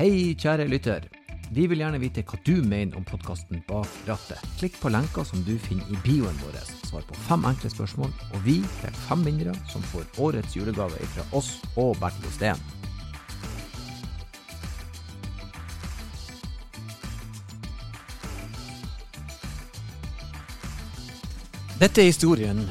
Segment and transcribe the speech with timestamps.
[0.00, 1.02] Hei, kjære lytter.
[1.52, 4.40] Vi vil gjerne vite hva du mener om podkasten Bak rattet.
[4.56, 6.56] Klikk på lenka som du finner i bioen vår.
[6.88, 11.26] Svar på fem enkle spørsmål, og vi er fem vinnere som får årets julegave fra
[11.36, 12.64] oss og Bertil Osten.
[21.76, 22.64] Dette er historien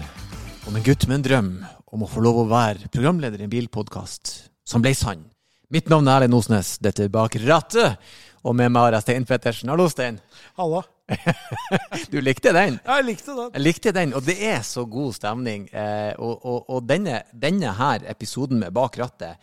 [0.65, 1.57] om en gutt med en drøm
[1.93, 5.29] om å få lov å være programleder i en bilpodkast som ble sann.
[5.69, 6.79] Mitt navn er Erlend Osnes.
[6.81, 7.99] Dette er Bak rattet.
[8.41, 9.69] Og med meg har jeg Stein Pettersen.
[9.69, 10.15] Hallo, Stein.
[10.57, 10.79] Hallo.
[12.11, 12.79] du likte den?
[12.81, 13.51] Ja, jeg likte den.
[13.53, 15.67] Jeg likte den, og det er så god stemning.
[15.69, 19.37] Eh, og, og, og denne, denne, her episoden med Bak rattet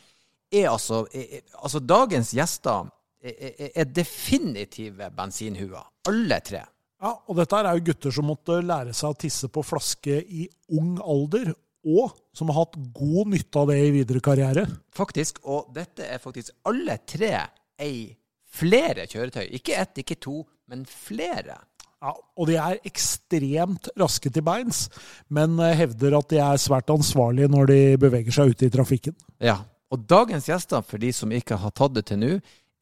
[0.51, 2.91] er altså er, Altså, dagens gjester
[3.23, 5.87] er, er definitive bensinhuer.
[6.11, 6.65] Alle tre.
[7.07, 10.49] Ja, og dette er jo gutter som måtte lære seg å tisse på flaske i
[10.75, 11.55] ung alder,
[11.87, 14.67] og som har hatt god nytte av det i videre karriere.
[14.95, 17.33] Faktisk, og dette er faktisk alle tre
[17.83, 18.11] ei
[18.57, 19.47] flere kjøretøy.
[19.59, 21.59] Ikke ett, ikke to, men flere.
[22.03, 24.87] Ja, og de er ekstremt raske til beins,
[25.33, 29.17] men hevder at de er svært ansvarlige når de beveger seg ute i trafikken.
[29.43, 32.33] Ja, og dagens gjester, for de som ikke har tatt det til nå,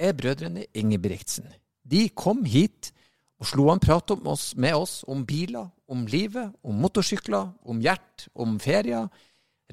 [0.00, 1.47] er brødrene Ingebrigtsen.
[1.84, 2.91] De kom hit
[3.39, 8.29] og slo en prat oss, med oss om biler, om livet, om motorsykler, om hjert,
[8.35, 9.09] om ferier.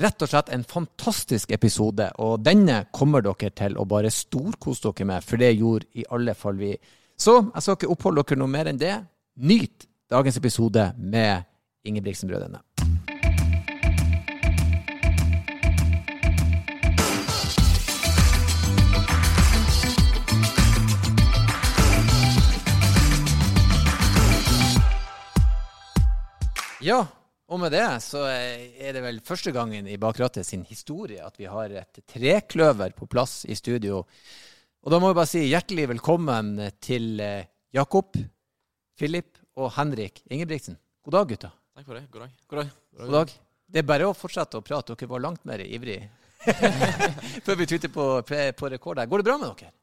[0.01, 5.07] Rett og slett en fantastisk episode, og denne kommer dere til å bare storkose dere
[5.09, 6.73] med, for det gjorde i alle fall vi.
[7.19, 8.95] Så jeg skal ikke oppholde dere noe mer enn det.
[9.43, 11.47] Nyt dagens episode med
[11.87, 12.63] Ingebrigtsen-brødrene.
[26.81, 27.03] Ja,
[27.51, 31.45] og med det så er det vel første gangen i Bakrattet sin historie at vi
[31.45, 33.99] har et trekløver på plass i studio.
[34.81, 37.45] Og da må vi bare si hjertelig velkommen til eh,
[37.77, 38.17] Jakob,
[38.97, 40.79] Filip og Henrik Ingebrigtsen.
[41.05, 41.51] God dag, gutta.
[41.77, 42.03] Takk for det.
[42.09, 42.33] God dag.
[42.49, 42.73] God dag.
[42.97, 43.35] God dag.
[43.71, 44.97] Det er bare å fortsette å prate.
[44.97, 45.99] Dere var langt mer ivrig
[47.45, 49.11] før vi trykker på, på rekord her.
[49.11, 49.75] Går det bra med dere?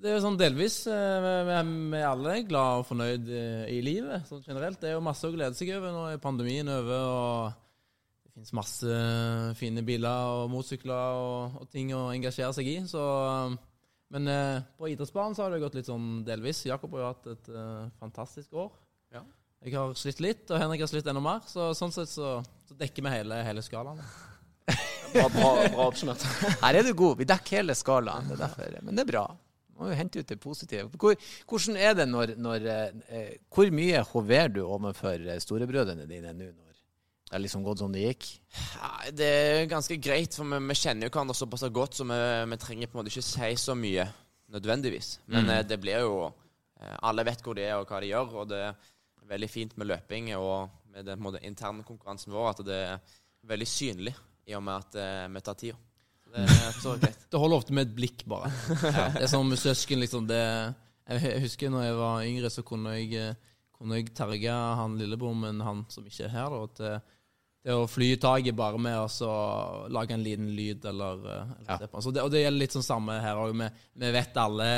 [0.00, 0.82] Det er jo sånn delvis.
[0.86, 3.28] Vi er alle glad og fornøyd
[3.72, 4.80] i livet sånn generelt.
[4.80, 5.94] Det er jo masse å glede seg over.
[5.94, 8.96] Nå er pandemien over, og det finnes masse
[9.60, 12.76] fine biler og motorsykler og, og, ting å engasjere seg i.
[12.90, 13.04] Så,
[14.14, 16.64] men eh, på idrettsbanen så har det gått litt sånn delvis.
[16.66, 18.72] Jakob har jo hatt et uh, fantastisk år.
[19.14, 19.22] Ja.
[19.64, 21.46] Jeg har slitt litt, og Henrik har slitt enda mer.
[21.48, 22.36] Så sånn sett så,
[22.68, 24.02] så dekker vi hele, hele skalaen.
[25.14, 26.26] bra, bra, bra oppsummert.
[26.60, 27.22] Her er du god.
[27.22, 28.28] Vi dekker hele skalaen.
[28.28, 28.78] Det er derfor.
[28.82, 29.28] Men det er bra
[29.74, 30.88] må jo hente ut det positive.
[31.00, 31.16] Hvor,
[31.50, 36.70] hvordan er det når, når eh, Hvor mye hoverer du overfor storebrødrene dine nå når
[37.24, 38.26] det er liksom gått som det gikk?
[38.76, 42.18] Ja, det er ganske greit, for vi, vi kjenner jo hverandre såpass godt, så vi,
[42.52, 44.04] vi, trenger på en måte ikke si så mye
[44.54, 45.16] nødvendigvis.
[45.26, 45.54] Men mm.
[45.56, 48.52] eh, det blir jo eh, Alle vet hvor de er og hva de gjør, og
[48.52, 48.76] det er
[49.30, 53.16] veldig fint med løping og med den interne konkurransen vår at det er
[53.48, 54.14] veldig synlig
[54.46, 55.80] i og med at eh, vi tar tida.
[56.34, 58.50] Det, det holder ofte med et blikk, bare.
[58.84, 59.08] Ja.
[59.14, 60.26] Det er sånn med søsken, liksom.
[60.26, 60.40] Det,
[61.06, 65.36] jeg husker når jeg var yngre, så kunne jeg, eh, kunne jeg terge han lillebror
[65.38, 66.96] min, han som ikke er her, da, til
[67.64, 69.34] det å fly i taket bare med å
[69.88, 71.78] lage en liten lyd eller, eh, eller ja.
[71.80, 73.54] det, Og det gjelder litt sånn samme her òg.
[73.56, 73.68] Vi,
[74.02, 74.68] vi, vet alle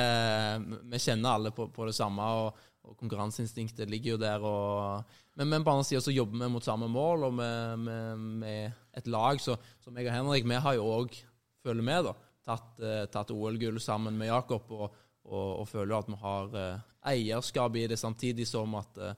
[0.86, 4.46] Vi kjenner alle på, på det samme, og, og, konkurranseinstinktet ligger jo der.
[4.46, 8.28] Og, men, men på andre sida så jobber vi mot samme mål, og med, med,
[8.44, 9.42] med et lag.
[9.42, 11.18] Så, så meg og Henrik, vi har jo òg
[11.66, 12.14] føler med, da,
[12.46, 14.96] tatt, eh, tatt OL-gull sammen med Jakob, og,
[15.26, 19.14] og, og, føler at vi har eh, eierskap i det, samtidig som at, eh,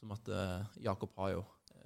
[0.00, 0.30] som at
[0.80, 1.40] Jakob har jo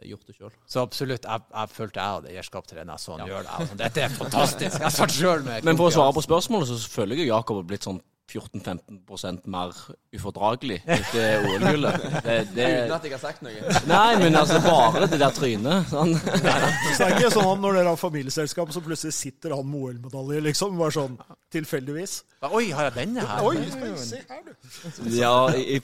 [0.05, 0.55] gjort det sjøl.
[0.71, 3.47] Så absolutt, jeg, jeg følte jeg hadde eierskap til det når jeg så han gjør
[3.47, 3.55] det.
[3.59, 4.77] Altså, dette er fantastisk.
[4.85, 7.67] Jeg satt sjøl med Men for å svare på spørsmålet, så føler jeg Jakob har
[7.71, 9.75] blitt sånn 14-15% mer
[10.17, 12.07] ufordragelig etter OL-gullet.
[12.25, 13.75] Uten at jeg har sagt noe?
[13.91, 15.91] Nei, men altså bare det der trynet.
[15.93, 16.15] Sånn.
[16.17, 19.83] Så det er ikke sånn at når dere har familieselskap, så plutselig sitter han med
[19.91, 20.79] OL-medalje, liksom?
[20.81, 21.19] Bare sånn
[21.55, 22.17] tilfeldigvis?
[22.49, 23.45] Oi, har jeg den her?
[23.45, 23.59] Oi,
[24.01, 25.13] se her, du.
[25.19, 25.83] Ja, i, i,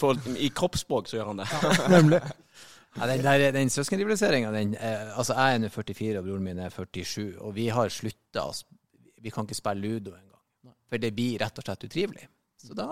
[0.49, 1.51] i kroppsspråk så gjør han det.
[1.53, 2.23] Ja, nemlig.
[2.97, 6.73] Ja, den, der, den søskenrivaliseringa eh, Altså, jeg er nå 44, og broren min er
[6.75, 8.49] 47, og vi har slutta
[9.23, 10.30] Vi kan ikke spille ludo engang.
[10.91, 12.27] For det blir rett og slett utrivelig.
[12.61, 12.87] Så da,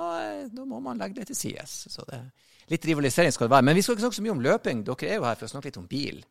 [0.48, 1.74] da må man legge det til sides.
[1.92, 2.22] Så det,
[2.70, 3.66] litt rivalisering skal det være.
[3.68, 4.84] Men vi skal ikke snakke så mye om løping.
[4.86, 6.22] Dere er jo her for å snakke litt om bil.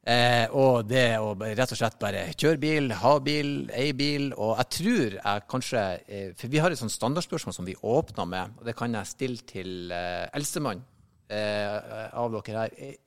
[0.00, 4.30] Eh, og det å rett og slett bare kjøre bil, ha bil, eie bil.
[4.32, 8.26] Og jeg tror jeg kanskje eh, For vi har et sånt standardspørsmål som vi åpna
[8.28, 10.82] med, og det kan jeg stille til eh, eldstemann
[11.28, 12.98] eh, av dere her.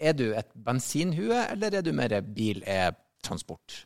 [0.00, 3.82] Er du et bensinhue, eller er du mer bil-e-transport?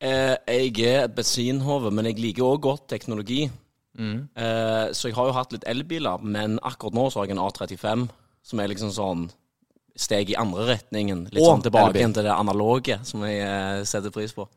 [0.00, 3.44] Eh, jeg er et bensinhove, men jeg liker òg godt teknologi.
[3.98, 4.30] Mm.
[4.32, 7.44] Eh, så jeg har jo hatt litt elbiler, men akkurat nå så har jeg en
[7.44, 8.06] A35,
[8.42, 9.26] som er liksom sånn
[10.00, 11.26] steg i andre retningen.
[11.28, 14.48] Litt Og sånn tilbake til det analoge, som jeg eh, setter pris på.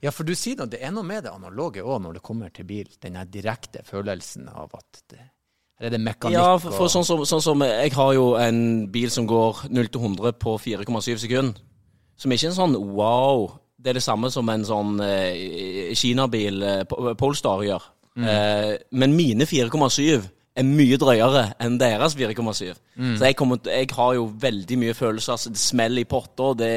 [0.00, 2.52] Ja, for du sier noe, det er noe med det analoge òg når det kommer
[2.54, 2.88] til bil.
[3.02, 5.20] Den direkte følelsen av at det,
[5.78, 8.60] her er det mekanikk Ja, for, for sånn, som, sånn som Jeg har jo en
[8.94, 11.64] bil som går 0 til 100 på 4,7 sekunder.
[12.18, 13.50] Som ikke er en sånn wow.
[13.78, 16.82] Det er det samme som en sånn eh, Kina-bil eh,
[17.18, 17.86] Polestar gjør.
[18.18, 20.26] Eh, men mine 4,7
[20.58, 22.72] er mye drøyere enn deres 4,7.
[23.14, 25.36] Så jeg, kommer, jeg har jo veldig mye følelser.
[25.36, 26.72] Altså, det smeller i potta, det,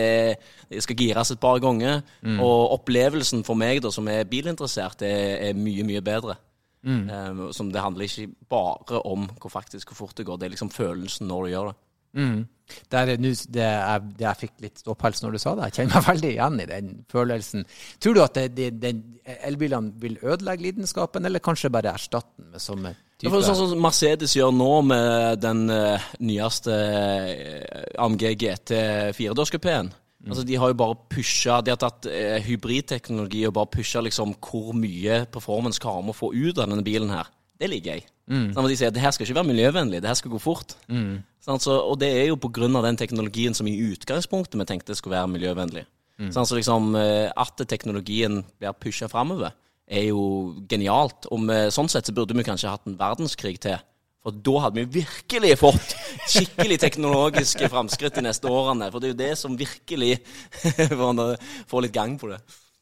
[0.70, 2.04] det skal gires et par ganger.
[2.38, 6.38] Og opplevelsen for meg, da, som er bilinteressert, er, er mye, mye bedre.
[6.82, 10.54] Um, som det handler ikke bare om hvor faktisk hvor fort det går, det er
[10.56, 11.76] liksom følelsen når du gjør det.
[12.18, 12.42] Mm.
[12.92, 15.70] Der, er det, jeg, det jeg fikk litt ståpels når du sa det.
[15.70, 17.66] Jeg kjenner meg veldig igjen i den følelsen.
[18.04, 18.94] Tror du at det, det,
[19.48, 23.34] elbilene vil ødelegge lidenskapen, eller kanskje bare erstatte den med samme Ja, type?
[23.34, 28.80] for sånn som Mercedes gjør nå med den uh, nyeste eh, AMG GT
[29.18, 29.92] 4-dørskupeen.
[30.22, 34.36] Altså, de har jo bare pusha De har tatt uh, hybridteknologi og bare pusha liksom
[34.38, 37.30] hvor mye performance klarer vi å få ut av denne bilen her.
[37.62, 38.06] Det liker jeg.
[38.56, 40.40] Sånn at de sier at det her skal ikke være miljøvennlig, det her skal gå
[40.40, 40.76] fort.
[41.42, 44.68] Sånn, så, og det er jo på grunn av den teknologien som i utgangspunktet vi
[44.70, 45.88] tenkte skulle være miljøvennlig.
[46.30, 49.56] Sånn, så liksom eh, At teknologien blir pusha framover,
[49.90, 51.26] er jo genialt.
[51.34, 53.80] Og med, sånn sett så burde vi kanskje hatt en verdenskrig til.
[54.22, 55.96] For da hadde vi virkelig fått
[56.30, 58.92] skikkelig teknologiske framskritt de neste årene.
[58.94, 60.20] For det er jo det som virkelig
[61.02, 61.24] får
[61.72, 62.38] får litt gang på det.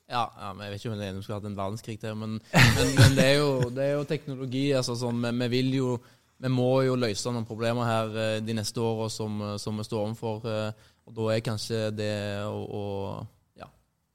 [0.09, 2.15] Ja, ja, men jeg vet ikke om det er vi skulle hatt en verdenskrig til,
[2.17, 4.63] men, men, men det, er jo, det er jo teknologi.
[4.73, 5.91] altså sånn, vi, vi vil jo
[6.39, 10.05] vi må jo løse noen problemer her eh, de neste åra som, som vi står
[10.07, 10.45] overfor.
[10.47, 12.13] eh, Og da er kanskje det
[12.47, 12.83] å, å
[13.59, 13.67] ja,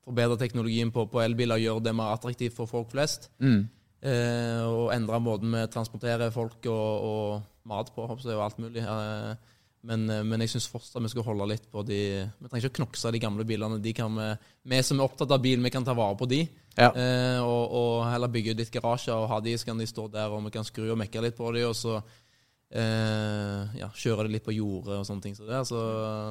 [0.06, 3.28] forbedre teknologien på, på elbiler, gjøre det mer attraktivt for folk flest.
[3.44, 3.66] Mm.
[4.04, 8.82] Eh, og endre måten vi transporterer folk og, og mat på, og alt mulig.
[8.82, 9.53] Eh,
[9.84, 12.74] men, eh, men jeg syns fortsatt vi skal holde litt på de Vi trenger ikke
[12.74, 13.80] å knokse de gamle bilene.
[13.82, 14.28] De kan vi,
[14.72, 16.42] vi som er opptatt av bil, vi kan ta vare på de.
[16.74, 16.90] Ja.
[16.90, 20.08] Eh, og, og heller bygge ut litt garasjer og ha de, så kan de stå
[20.12, 24.26] der, og vi kan skru og mekke litt på de, og så eh, ja, kjøre
[24.26, 25.36] det litt på jordet og sånne ting.
[25.38, 25.82] Så, der, så,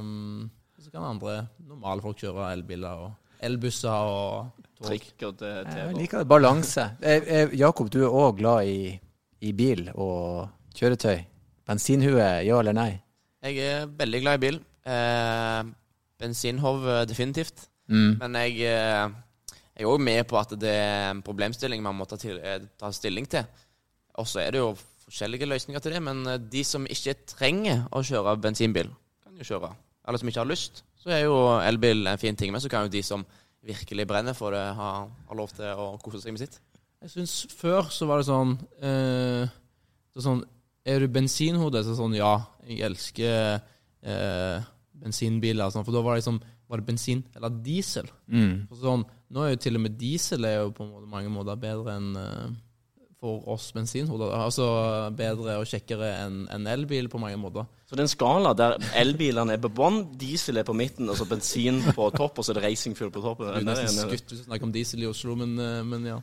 [0.01, 0.49] um,
[0.81, 4.89] så kan andre normale folk kjøre elbiler og elbusser og tog.
[4.89, 6.27] Trikk og Jeg liker det.
[6.31, 6.89] Balanse.
[7.59, 8.93] Jakob, du er òg glad i,
[9.43, 11.23] i bil og kjøretøy.
[11.67, 12.91] Bensinhue, ja eller nei?
[13.43, 14.57] Jeg er veldig glad i bil.
[14.87, 15.71] Eh,
[16.19, 17.65] bensinhov eh, definitivt.
[17.91, 18.15] Mm.
[18.21, 22.07] Men jeg, eh, jeg er òg med på at det er en problemstilling man må
[22.07, 23.43] ta, til, eh, ta stilling til.
[24.15, 24.71] Og så er det jo
[25.03, 28.93] forskjellige løsninger til det, men de som ikke trenger å kjøre bensinbil,
[29.25, 29.73] kan jo kjøre.
[30.07, 32.53] Eller som ikke har lyst, så er jo elbil en fin ting.
[32.53, 33.25] Men så kan jo de som
[33.63, 34.93] virkelig brenner for det, ha,
[35.27, 36.61] ha lov til å kose seg med sitt.
[37.03, 39.51] Jeg syns før så var det sånn eh,
[40.13, 40.43] det sånn
[40.85, 42.33] Er du bensinhode, så sånn Ja,
[42.67, 43.61] jeg elsker
[44.03, 44.65] eh,
[45.03, 45.71] bensinbiler.
[45.71, 48.07] Sånn, for da var det liksom Var det bensin eller diesel?
[48.27, 48.67] Mm.
[48.81, 52.13] Sånn, nå er jo til og med diesel er jo på mange måter bedre enn
[52.19, 52.53] eh,
[53.23, 54.33] for oss bensinhoder.
[54.35, 54.65] Altså
[55.15, 57.67] bedre og kjekkere enn en elbil på mange måter.
[57.87, 61.15] Så det er en skala der elbilene er på bånn, diesel er på midten, og
[61.19, 63.47] så bensin på topp, og så er det racingfuel på toppen.
[63.47, 65.79] Du er Det er nesten skutt hvis du snakker om diesel i Oslo, men, eh,
[65.87, 66.17] men ja.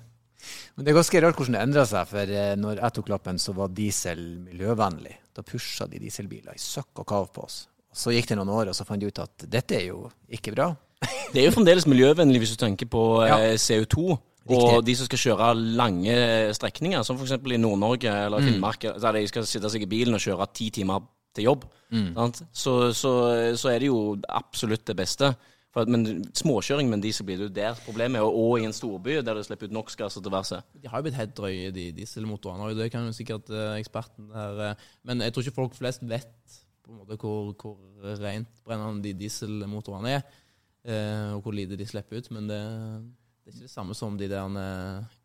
[0.76, 3.38] Men det er ganske rart hvordan det endra seg, for eh, når jeg tok lappen,
[3.42, 5.16] så var diesel miljøvennlig.
[5.36, 7.66] Da pusha de dieselbiler i søkk og kav på oss.
[7.92, 10.54] Så gikk det noen år, og så fant de ut at dette er jo ikke
[10.54, 10.70] bra.
[11.32, 13.38] Det er jo fremdeles miljøvennlig hvis du tenker på Ja.
[13.38, 14.18] eh, CO2.
[14.50, 14.84] Og Riktig.
[14.86, 16.14] de som skal kjøre lange
[16.56, 17.36] strekninger, som f.eks.
[17.44, 21.04] i Nord-Norge eller Finnmark, der de skal sitte seg i bilen og kjøre ti timer
[21.36, 21.66] til jobb,
[22.16, 22.40] sant?
[22.50, 23.12] Så, så,
[23.54, 25.28] så er det jo absolutt det beste.
[25.70, 28.58] For, at- men småkjøring med en diesel blir det jo der problemet er, og, og
[28.60, 30.58] i en storby der det slipper ut NOx-gass og diverse.
[30.82, 32.64] De har jo blitt helt drøye, de dieselmotorene.
[32.72, 34.74] Og det kan jo sikkert eh, eksperten her eh,
[35.06, 36.26] Men jeg tror ikke folk flest vet
[36.82, 40.22] på en måte hvor, hvor rent brennende de dieselmotorene er.
[40.84, 42.30] eh, og hvor lite de slipper ut.
[42.34, 45.16] Men det, det er ikke det samme som de der eh,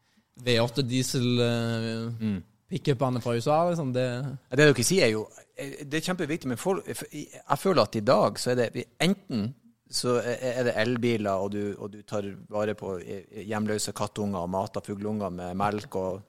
[0.45, 2.41] V8 diesel eh, Mm.
[2.69, 3.63] pickupene fra USA.
[3.69, 3.93] Liksom.
[3.93, 4.05] Det,
[4.51, 5.25] Det dere sier er jo
[5.57, 9.53] Det er kjempeviktig, men folk, jeg føler at i dag så er det enten
[9.95, 14.83] så er det elbiler, og du, og du tar vare på hjemløse kattunger og mater
[14.83, 16.21] fugleunger med melk og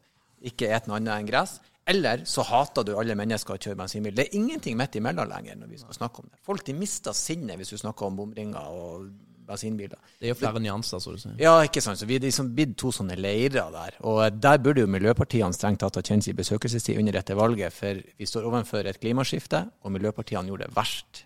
[0.46, 1.58] ikke et noe annet enn gress.
[1.86, 4.14] Eller så hater du alle mennesker å kjøre bensinbil.
[4.16, 6.40] Det er ingenting midt imellom lenger når vi skal snakke om det.
[6.46, 9.06] Folk de mister sinnet hvis du snakker om bomringer og
[9.46, 10.00] bensinbiler.
[10.18, 11.36] det er jo flere nyanser, så du sier.
[11.38, 12.00] Ja, ikke sant.
[12.00, 14.00] Så vi er liksom blitt to sånne leirer der.
[14.02, 18.02] Og der burde jo miljøpartiene strengt tatt ha kjent sin besøkelsestid under dette valget, for
[18.02, 21.25] vi står overfor et klimaskifte, og miljøpartiene gjorde det verst.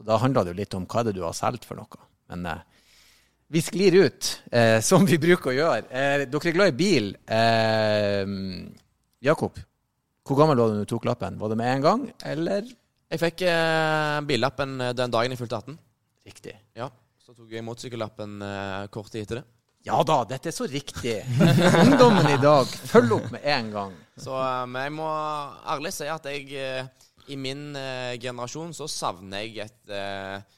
[0.00, 1.98] Så da handla det jo litt om hva det er du har solgt for noe.
[2.32, 2.60] Men eh,
[3.52, 5.82] vi sklir ut, eh, som vi bruker å gjøre.
[5.92, 7.10] Eh, dere er glad i bil.
[7.28, 8.22] Eh,
[9.28, 9.60] Jakob,
[10.24, 11.36] hvor gammel var du da du tok lappen?
[11.36, 12.72] Var det med en gang, eller?
[13.12, 15.76] Jeg fikk eh, billappen eh, den dagen jeg fylte 18.
[16.30, 16.56] Riktig.
[16.80, 16.88] Ja.
[17.20, 18.40] Så tok jeg motorsykkellappen
[18.94, 19.46] kort tid etter det.
[19.84, 21.18] Ja da, dette er så riktig.
[21.84, 23.92] Ungdommen i dag, følg opp med en gang.
[24.16, 24.32] Så
[24.68, 25.12] Men jeg må
[25.76, 26.48] ærlig si at jeg
[27.30, 30.56] i min eh, generasjon så savner jeg et eh,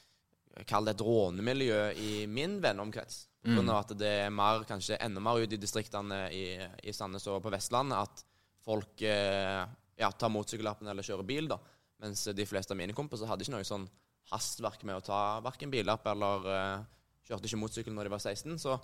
[0.69, 3.23] Kall det et rånemiljø i min venneomkrets.
[3.43, 7.25] Grunn av at det er mer, kanskje enda mer ute i distriktene i, i Sandnes
[7.27, 8.21] og på Vestlandet at
[8.63, 9.63] folk eh,
[9.99, 11.57] ja, tar motorsykkellappen eller kjører bil, da.
[12.03, 13.89] Mens de fleste av mine kompiser hadde ikke noe sånn
[14.31, 16.85] hastverk med å ta verken billapp eller eh,
[17.27, 18.61] kjørte ikke motorsykkel når de var 16.
[18.61, 18.77] Så,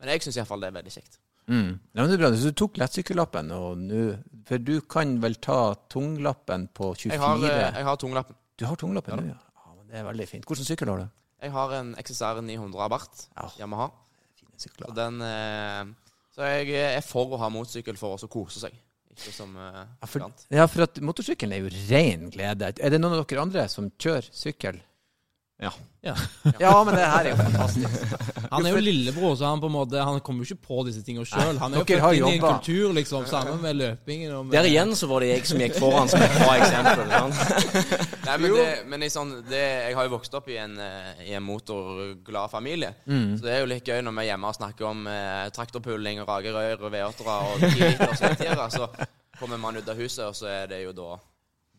[0.00, 1.20] men jeg syns iallfall det er veldig kjekt.
[1.46, 1.78] Mm.
[1.94, 2.30] Ja, men det er bra.
[2.34, 4.00] Så du tok lettsykkellappen, og nå
[4.48, 7.12] For du kan vel ta tunglappen på 24?
[7.14, 8.38] Jeg har, eh, jeg har tunglappen.
[8.58, 9.36] Du har tunglappen nå, ja.
[9.36, 9.74] ja.
[9.76, 10.46] men Det er veldig fint.
[10.46, 11.06] Hvilken sykkel har du?
[11.42, 13.48] Jeg har en XSR 900 Abarth Ja.
[13.60, 13.90] Yamaha.
[14.56, 15.84] Så, den, eh,
[16.32, 18.78] så jeg er for å ha motorsykkel for å kose seg.
[19.16, 22.72] Ikke som eh, Ja, for, ja, for at motorsykkelen er jo ren glede.
[22.80, 24.80] Er det noen av dere andre som kjører sykkel?
[25.58, 25.70] Ja.
[26.00, 26.14] Ja.
[26.60, 27.88] Ja, men det her er jo fantastisk.
[28.52, 31.00] Han er jo lillebror, så han på en måte Han kommer jo ikke på disse
[31.02, 31.56] tingene sjøl.
[31.58, 33.24] Han er jo født inn i en kultur, liksom.
[33.30, 36.22] Sammen med løpingen og med Der igjen så var det jeg som gikk foran som
[36.22, 37.10] et bra eksempel.
[38.28, 41.24] Nei, men, det, men i sånn, det, jeg har jo vokst opp i en, eh,
[41.30, 42.92] i en motorglad familie.
[43.06, 43.36] Mm.
[43.38, 46.20] Så det er jo litt gøy når vi er hjemme og snakker om eh, traktorpulling
[46.22, 48.68] og ragerøyr og V8-ere og 10 liter svettiere.
[48.76, 48.90] Så
[49.40, 51.16] kommer man ut av huset, og så er det jo da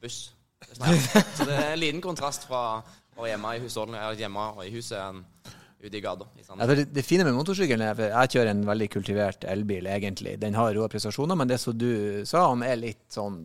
[0.02, 0.32] buss.
[1.38, 2.82] Så det er en liten kontrast fra
[3.24, 5.24] være hjemme i husholdningen, hjemme og i huset enn
[5.78, 6.26] ute i gata.
[6.58, 10.38] Ja, det, det fine med motorsykkelen er for Jeg kjører en veldig kultivert elbil, egentlig.
[10.42, 13.44] Den har rå prestasjoner, men det som du sa, han er litt sånn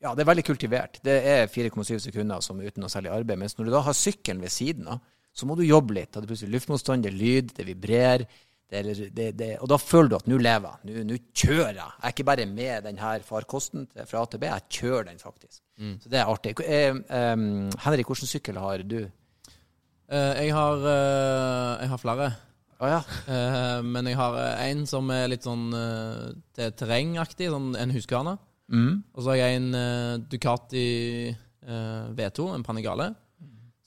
[0.00, 1.00] Ja, det er veldig kultivert.
[1.04, 3.42] Det er 4,7 sekunder som uten noe særlig arbeid.
[3.42, 5.02] Mens når du da har sykkelen ved siden av,
[5.36, 6.08] så må du jobbe litt.
[6.10, 8.24] Da er det plutselig luftmotstand, det er lyd, det vibrerer.
[8.70, 11.04] Det, det, det, og da føler du at nå lever jeg.
[11.08, 11.86] Nå- kjører jeg.
[11.96, 15.58] Jeg er ikke bare med denne farkosten fra A til B, jeg kjører den faktisk.
[16.04, 16.52] Så det er artig.
[16.60, 17.34] Eh, eh,
[17.86, 19.00] Henrik, hvilken sykkel har du?
[20.10, 22.30] Eh, jeg, har, eh, jeg har flere.
[22.80, 23.00] Å ja.
[23.28, 28.38] Eh, men jeg har eh, en som er litt sånn uh, terrengaktig, sånn en huskvane
[28.70, 29.00] Mm.
[29.18, 29.72] Og så har jeg en
[30.30, 30.82] Ducati
[31.26, 33.08] eh, V2, en Panigale,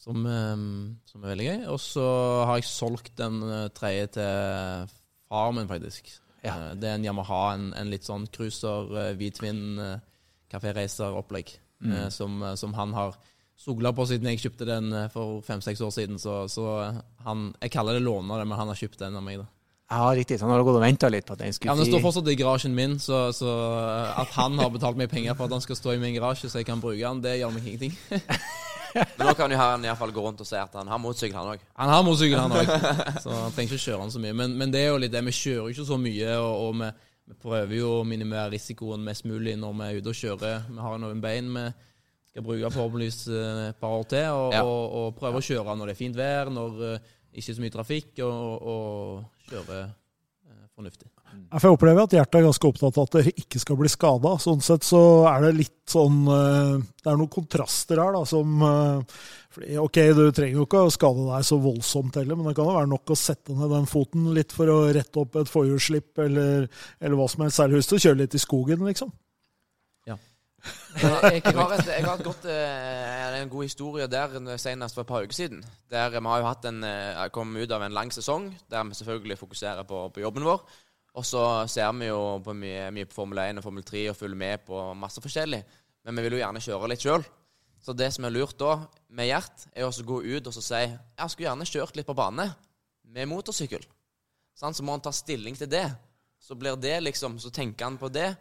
[0.03, 0.63] som, eh,
[1.09, 1.59] som er veldig gøy.
[1.73, 2.07] Og så
[2.49, 4.95] har jeg solgt den uh, tredje til
[5.31, 6.11] far min, faktisk.
[6.43, 6.57] Ja.
[6.57, 9.95] Eh, det er en Yamaha, en, en litt sånn cruiser, hvitvin, uh,
[10.53, 12.11] kafé-racer-opplegg, mm.
[12.11, 13.17] som, eh, som han har
[13.57, 16.21] sogla på siden jeg kjøpte den eh, for fem-seks år siden.
[16.21, 19.41] Så, så eh, han Jeg kaller det låner, men han har kjøpt den av meg,
[19.43, 19.49] da.
[19.93, 20.39] Ja, riktig.
[20.39, 22.29] Så han har gått og venta litt på at den skulle Ja, Den står fortsatt
[22.31, 23.51] i garasjen min, så, så
[24.17, 26.61] at han har betalt meg penger for at han skal stå i min garasje så
[26.61, 27.97] jeg kan bruke den, det gjør meg ingenting.
[28.93, 30.99] Men nå kan jo han i hvert fall gå rundt og si at han har
[31.01, 31.63] motorsykkel, han òg.
[31.79, 32.73] Han har motorsykkel, han òg,
[33.23, 34.35] så han trenger ikke kjøre den så mye.
[34.41, 36.77] Men, men det er jo litt det, vi kjører jo ikke så mye, og, og
[36.81, 36.91] vi,
[37.31, 40.69] vi prøver jo å minimere risikoen mest mulig når vi er ute og kjører.
[40.69, 41.65] Vi har noen bein vi
[42.33, 44.63] skal bruke forhåpentligvis eh, et par år til, og, Ja.
[44.65, 47.73] og, og prøve å kjøre når det er fint vær, når uh, ikke så mye
[47.73, 51.11] trafikk, og, og kjøre eh, fornuftig.
[51.53, 54.31] For jeg opplever at hjertet er ganske opptatt av at dere ikke skal bli skada.
[54.41, 58.63] Sånn sett så er det litt sånn eh, Det er noen kontraster her, da, som
[58.65, 59.19] eh,
[59.83, 62.77] Ok, du trenger jo ikke å skade deg så voldsomt heller, men det kan jo
[62.79, 66.65] være nok å sette ned den foten litt for å rette opp et forhjulsslipp eller,
[66.97, 67.59] eller hva som helst.
[67.59, 69.11] Særlig hvis du kjører litt i skogen, liksom.
[70.09, 70.15] Ja.
[70.97, 75.11] jeg, har et, jeg har et godt, eh, en god historie der senest for et
[75.11, 75.61] par uker siden.
[75.93, 76.81] Der Vi har jo hatt en,
[77.35, 80.65] kom ut av en lang sesong der vi selvfølgelig fokuserer på, på jobben vår.
[81.13, 84.17] Og så ser vi jo på mye, mye på Formel 1 og Formel 3 og
[84.17, 85.61] følger med på masse forskjellig.
[86.03, 87.25] Men vi vil jo gjerne kjøre litt sjøl.
[87.83, 88.77] Så det som er lurt da,
[89.11, 92.15] med Gjert, er å gå ut og så si jeg skulle gjerne kjørt litt på
[92.17, 92.47] bane
[93.13, 93.83] med motorsykkel.
[94.57, 95.85] Sånn, Så må han ta stilling til det.
[96.39, 98.31] Så blir det liksom, så tenker han på det.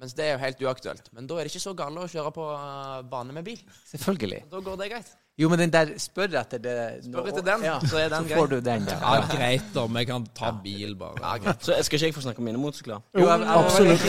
[0.00, 1.10] Mens det er jo helt uaktuelt.
[1.14, 3.60] Men da er det ikke så galt å kjøre på eh, bane med bil.
[3.92, 4.40] Selvfølgelig.
[4.50, 5.12] Da går det greit.
[5.38, 6.74] Jo, men den der spør etter det
[7.08, 8.98] Spør etter den, så er den så får du den, ja.
[9.02, 9.82] Ja, greit, da.
[9.96, 11.18] Vi kan ta bil, bare.
[11.24, 11.58] Ja, greit.
[11.66, 13.00] Så skal ikke jeg få snakke om mine motorsykler?
[13.18, 14.02] Jo, jeg- jeg- absolutt.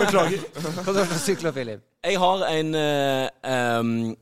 [0.00, 0.40] Beklager.
[0.56, 1.80] Hva har du for sykler, Philip?
[2.04, 4.16] Jeg har en uh, em,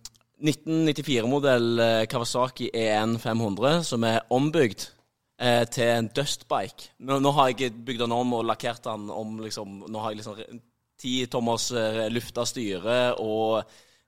[0.48, 4.88] 1994-modell eh, Kawasaki EN 500 som er ombygd
[5.42, 6.90] eh, til en dustbike.
[7.06, 10.18] Nå, nå har jeg bygd den om og lakkert den om liksom Nå har jeg
[10.24, 10.36] liksom
[10.98, 11.70] ti tommers
[12.10, 13.62] lufta styre og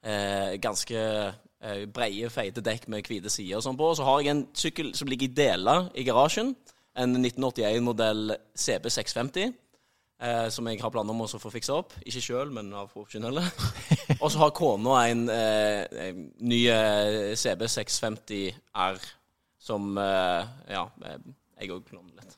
[0.05, 3.91] eh, ganske eh, breie, feite dekk med hvite sider og sånn på.
[3.93, 6.55] Og så har jeg en sykkel som ligger i deler i garasjen.
[7.01, 9.53] En 1981-modell CB650.
[10.21, 11.95] Eh, som jeg har planer om å få fiksa opp.
[12.05, 13.41] Ikke sjøl, men av profesjonelle.
[14.23, 16.11] og så har kona en eh,
[16.45, 19.01] ny eh, CB650R
[19.61, 21.17] som eh, Ja, eh,
[21.61, 22.37] jeg òg låner litt.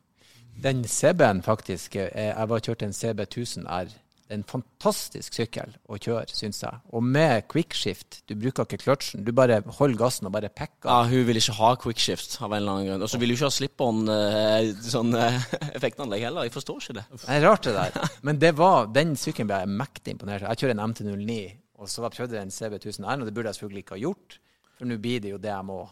[0.62, 3.90] Den CB-en faktisk Jeg var kjørt en CB 1000 R.
[4.33, 6.81] En fantastisk sykkel å kjøre, syns jeg.
[6.97, 8.23] Og med quickshift.
[8.29, 9.25] Du bruker ikke kløtsjen.
[9.27, 10.89] Du bare holder gassen og bare pekker.
[10.89, 13.07] Ja, hun vil ikke ha quickshift av en eller annen grunn.
[13.07, 15.41] Og så vil hun ikke ha slip-on eh, sånn eh,
[15.77, 16.49] effektanlegg heller.
[16.49, 17.07] Jeg forstår ikke det.
[17.15, 18.15] Det er rart, det der.
[18.27, 20.55] Men det var, den sykkelen ble jeg mektig imponert av.
[20.55, 21.41] Jeg kjører en MT09,
[21.83, 24.05] og så prøvde jeg en CB 1000 R, og det burde jeg selvfølgelig ikke ha
[24.07, 24.39] gjort.
[24.79, 25.83] For nå blir det jo det jeg må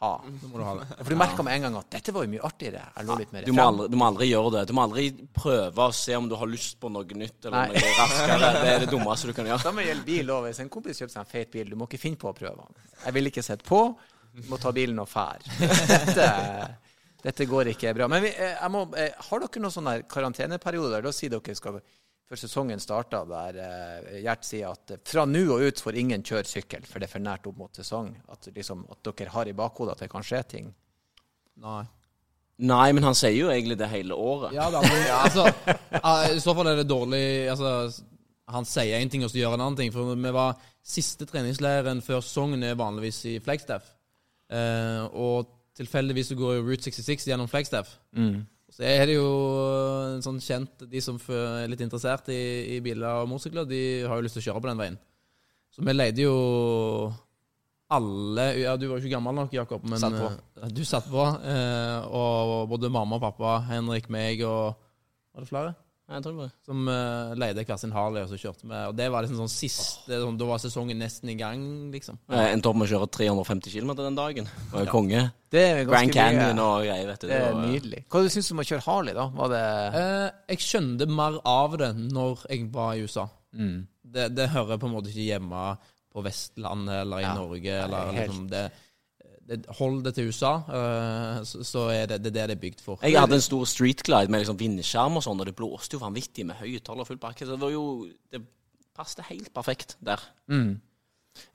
[0.00, 0.10] ha.
[0.24, 0.86] Du ha det.
[1.00, 2.84] For du merker med en gang at dette var jo mye artigere.
[2.94, 4.60] Jeg lå litt mer Du må, aldri, du må aldri gjøre det.
[4.70, 7.80] Du må aldri prøve å se om du har lyst på noe nytt eller Nei.
[7.82, 8.52] noe raskere.
[8.58, 9.64] Det er det dummeste du kan gjøre.
[9.64, 10.46] Samme gjelder bil òg.
[10.46, 12.62] Hvis en kompis kjøper seg en feit bil, du må ikke finne på å prøve
[12.62, 12.86] den.
[13.02, 13.80] Jeg vil ikke sette på,
[14.38, 15.58] du må ta bilen og fære.
[15.92, 16.28] Dette,
[17.24, 18.06] dette går ikke bra.
[18.10, 21.34] Men vi, eh, jeg må, eh, har dere noen sånne her karanteneperiode der da sier
[21.34, 21.80] dere skal
[22.28, 26.24] før sesongen starta, der eh, Gjert sier at eh, fra nå og ut får ingen
[26.26, 28.10] kjøre sykkel, for det er for nært opp mot sesong.
[28.32, 30.68] At, liksom, at dere har i bakhodet at det kan skje ting.
[31.64, 31.82] Nei.
[32.68, 34.52] Nei, men han sier jo egentlig det hele året.
[34.56, 35.46] Ja, da, men, altså,
[36.34, 37.20] I så fall er det dårlig
[37.52, 38.02] altså,
[38.50, 39.94] Han sier én ting, og så gjør han en annen ting.
[39.94, 40.58] For vi var
[40.88, 43.90] Siste treningsleiren før sesongen er vanligvis i Flagstaff.
[44.48, 47.92] Eh, og tilfeldigvis så går jo Route 66 gjennom Flagstaff.
[48.78, 49.28] Så er det jo
[50.14, 54.20] en sånn kjent De som er litt interessert i, i biler og motorsykler, de har
[54.20, 54.98] jo lyst til å kjøre på den veien.
[55.74, 56.36] Så vi leide jo
[57.90, 61.24] alle Ja, du var jo ikke gammel nok, Jakob, men Satt eh, du satt på.
[61.24, 64.76] eh, og både mamma og pappa, Henrik, meg og
[65.34, 65.74] Var det flere?
[66.08, 66.46] Jeg tror det.
[66.64, 68.76] Som uh, leide hver sin Harley, og så kjørte vi.
[68.88, 71.60] Og det var liksom sånn siste sånn, Da var sesongen nesten i gang,
[71.92, 72.16] liksom.
[72.32, 74.48] Jeg endte opp med å kjøre 350 km den dagen.
[74.72, 75.20] Var jo konge.
[75.52, 77.28] Det er Grand Canyon og greier, vet du.
[77.28, 78.00] Det er nydelig.
[78.08, 79.28] Hva syns du om å kjøre Harley, da?
[79.36, 79.62] Var det
[79.98, 80.24] Eh,
[80.54, 83.28] jeg skjønte mer av det når jeg var i USA.
[83.52, 83.78] mm.
[84.08, 85.62] Det, det hører på en måte ikke hjemme
[86.08, 87.74] på Vestlandet eller i Ja, Norge.
[87.84, 88.30] Eller, helt.
[88.30, 88.87] liksom, det, det,
[89.78, 92.98] hold det til USA, eh, så, er det det er det det er bygd for.
[93.02, 96.02] Jeg hadde en stor street glide med liksom vindskjerm og sånn, og det blåste jo
[96.04, 97.46] vanvittig med høyttaler og full bakke.
[97.46, 97.86] Så det var jo
[98.32, 98.42] Det
[98.98, 100.20] passet helt perfekt der.
[100.50, 100.80] Mm.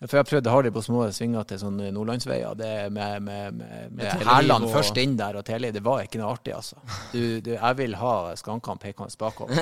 [0.07, 2.53] For jeg prøvde hardt på små svinger til sånn nordlandsveier.
[2.55, 6.05] Det med, med, med, med Med hælene og- først inn der og tele, det var
[6.05, 6.77] ikke noe artig, altså.
[7.11, 9.59] Du, du, jeg vil ha Skankamp, pekende bakover.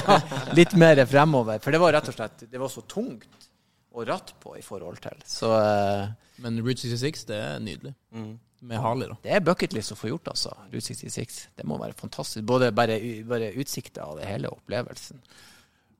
[0.58, 1.58] Litt mer fremover.
[1.58, 3.50] For det var rett og slett Det var så tungt
[3.94, 5.22] å ratte på i forhold til.
[5.28, 6.10] Så uh,
[6.42, 7.94] Men Route 66, det er nydelig.
[8.14, 8.34] Mm.
[8.64, 9.18] Med Harley, da.
[9.20, 10.54] det er bucketlist å få gjort, altså.
[10.72, 11.40] Route 66.
[11.58, 12.46] Det må være fantastisk.
[12.48, 12.96] Både bare,
[13.28, 15.20] bare utsikta av det hele, opplevelsen.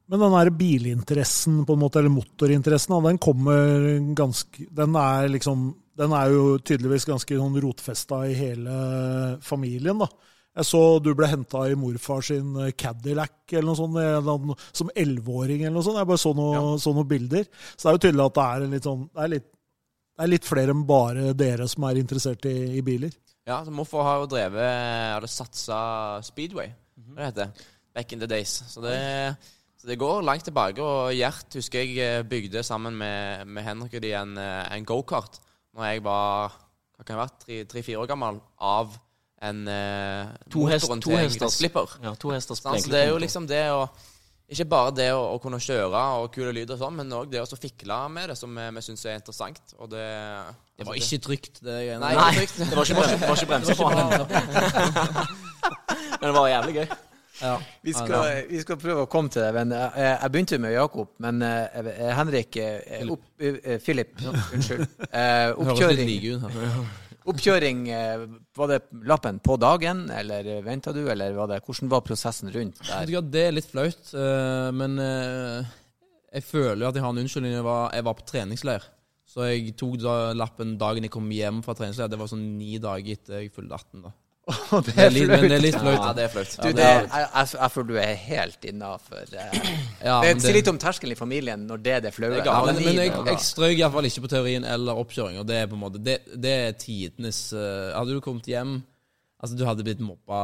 [0.08, 5.70] Men den der bilinteressen, på en måte, eller motorinteressen, den kommer ganske Den er liksom
[5.96, 8.74] Den er jo tydeligvis ganske sånn rotfesta i hele
[9.44, 10.08] familien, da.
[10.54, 14.58] Jeg så du ble henta i morfar sin eh, Cadillac eller noe sånt, eller noe-
[14.70, 15.98] som elleveåring eller noe sånt.
[15.98, 17.48] Jeg bare så, noe, så noen bilder.
[17.74, 19.48] Så det er jo tydelig at det er en litt sånn Det er litt,
[20.14, 23.10] det er litt flere enn bare dere som er interessert i, i biler.
[23.44, 24.62] Ja, så Morfar har jo drevet
[25.18, 25.78] Hadde satsa
[26.24, 26.70] Speedway,
[27.10, 28.52] hva det heter Back in the days.
[28.70, 28.94] Så det,
[29.78, 30.82] så det går langt tilbake.
[30.82, 34.86] Og Gjert husker jeg eh, bygde sammen med, med Henrik og de en, eh, en
[34.88, 35.38] gokart
[35.74, 36.54] Når jeg var
[36.94, 38.92] hva kan jeg være, tre-fire år gammel, av
[39.42, 41.56] en uh, To hest- to hesters.
[41.58, 41.90] Slipper.
[42.02, 42.80] Ja, to hesters Sant?
[42.84, 43.88] Så det er jo liksom det å
[44.54, 47.40] Ikke bare det å, å kunne kjøre og kule lyd og sånn, men òg det
[47.40, 49.60] å så fikle med det, som vi, vi syns er interessant.
[49.80, 50.04] Og det
[50.76, 52.00] Det var ikke trygt, det greiene.
[52.04, 52.70] Nei, Nei, ikke trygt.
[52.70, 55.24] det var ikke, brem, det var ikke bremser på den.
[56.20, 56.86] Men det var jævlig gøy.
[57.40, 57.54] Ja.
[57.82, 59.50] Vi skal, vi skal prøve å komme til det.
[59.56, 59.90] Men jeg,
[60.22, 61.08] jeg begynte med Jakob.
[61.24, 64.84] Men eh, Henrik eh, opp, eh, Philip, unnskyld.
[65.08, 66.44] Eh, Høres litt oppkjøring, like ut.
[66.44, 66.84] her.
[67.30, 68.24] Oppkjøring eh,
[68.56, 72.82] Var det lappen på dagen, eller venta du, eller var det, hvordan var prosessen rundt
[72.84, 73.12] der?
[73.16, 75.72] Ja, Det er litt flaut, eh, men eh,
[76.34, 77.54] jeg føler jo at jeg har en unnskyldning.
[77.54, 78.86] Jeg var, jeg var på treningsleir.
[79.34, 82.10] Så jeg tok da lappen dagen jeg kom hjem fra treningsleir.
[82.10, 84.02] Det var sånn ni dager etter jeg fylte 18.
[84.04, 84.12] da.
[84.44, 85.96] Det Det er litt, men det er litt flaut.
[85.96, 86.56] Ja, det er flaut.
[86.60, 89.22] Du, det, jeg, jeg, jeg føler du er helt innafor.
[89.32, 89.70] Eh.
[90.04, 92.42] Ja, Det sier litt om terskelen i familien når det er det flaue.
[92.44, 95.40] Ja, men, men jeg, jeg strøk iallfall ikke på teorien eller oppkjøring.
[95.40, 98.82] Og det er på en måte Det, det er tidenes uh, Hadde du kommet hjem
[99.40, 100.42] Altså, du hadde blitt mobba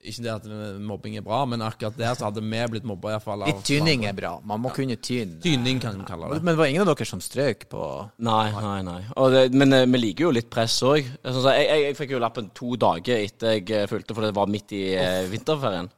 [0.00, 0.44] Ikke det at
[0.80, 3.42] mobbing er bra, men akkurat der så hadde vi blitt mobba iallfall.
[3.44, 4.30] Litt tyning er bra.
[4.48, 5.36] Man må kunne tyne.
[5.44, 6.38] Tyning, kan vi kalle det.
[6.40, 7.82] Men det var ingen av dere som strøk på
[8.24, 9.00] Nei, nei, nei.
[9.20, 11.02] Og det, men eh, vi liker jo litt press òg.
[11.04, 14.48] Jeg, jeg, jeg fikk jo lappen to dager etter jeg eh, fulgte, for det var
[14.48, 15.92] midt i eh, vinterferien.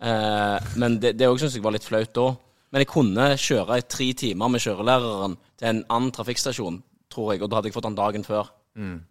[0.00, 2.30] Eh, men det, det òg syns jeg var litt flaut da.
[2.72, 6.80] Men jeg kunne kjøre i tre timer med kjørelæreren til en annen trafikkstasjon,
[7.12, 8.48] tror jeg, og da hadde jeg fått den dagen før.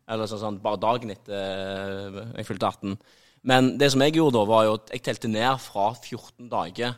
[0.10, 2.96] Eller sånn, sånn bare dagen etter eh, jeg fylte 18.
[3.48, 6.98] Men det som jeg gjorde da, var jo at jeg telte ned fra 14 dager.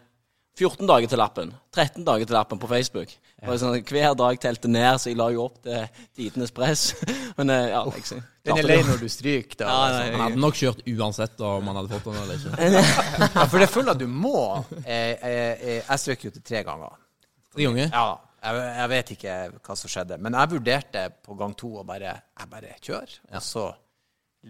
[0.60, 1.54] 14 dager til lappen.
[1.74, 3.14] 13 dager til lappen på Facebook.
[3.42, 3.56] Ja.
[3.60, 6.94] sånn, hver dag telte ned, så jeg la jo opp til tidenes press.
[7.40, 9.66] Men eh, ja, jeg Den er lei når du stryker, da.
[9.66, 10.04] Ja, altså.
[10.04, 12.84] nei, Han hadde nok kjørt uansett om han hadde fått den eller ikke.
[13.40, 14.44] Ja, for det føler jeg du må.
[14.84, 17.02] Jeg, jeg, eh, jeg strøk jo til tre ganger.
[17.56, 17.90] Tre ganger.
[17.90, 18.06] Ja,
[18.44, 20.20] jeg, jeg vet ikke hva som skjedde.
[20.22, 23.66] Men jeg vurderte på gang to å bare, jeg bare kjør, Og så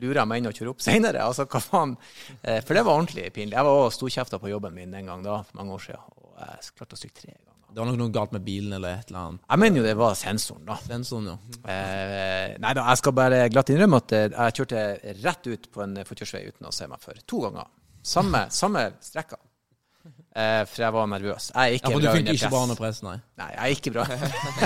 [0.01, 1.23] lurer meg inn og kjører opp seinere.
[1.25, 1.95] Altså, hva faen?
[2.41, 3.57] Eh, for det var ordentlig pinlig.
[3.57, 6.13] Jeg var også storkjefta på jobben min den gang da, for mange år siden.
[6.23, 7.49] Og jeg klarte å stryke tre ganger.
[7.73, 9.45] Det var nok noe galt med bilen eller et eller annet.
[9.49, 10.75] Jeg mener jo det var sensoren, da.
[10.85, 11.37] Sensoren, ja.
[11.73, 14.83] Eh, nei da, jeg skal bare glatt innrømme at eh, jeg kjørte
[15.23, 17.17] rett ut på en forkjørsvei uten å se meg for.
[17.33, 17.71] To ganger.
[18.05, 19.39] Samme, samme strekka.
[20.33, 21.51] Eh, for jeg var nervøs.
[21.53, 22.53] Jeg er ikke Ja, for du bra funker under ikke press.
[22.55, 23.17] bra under press, nei.
[23.37, 24.05] Nei, jeg er ikke bra.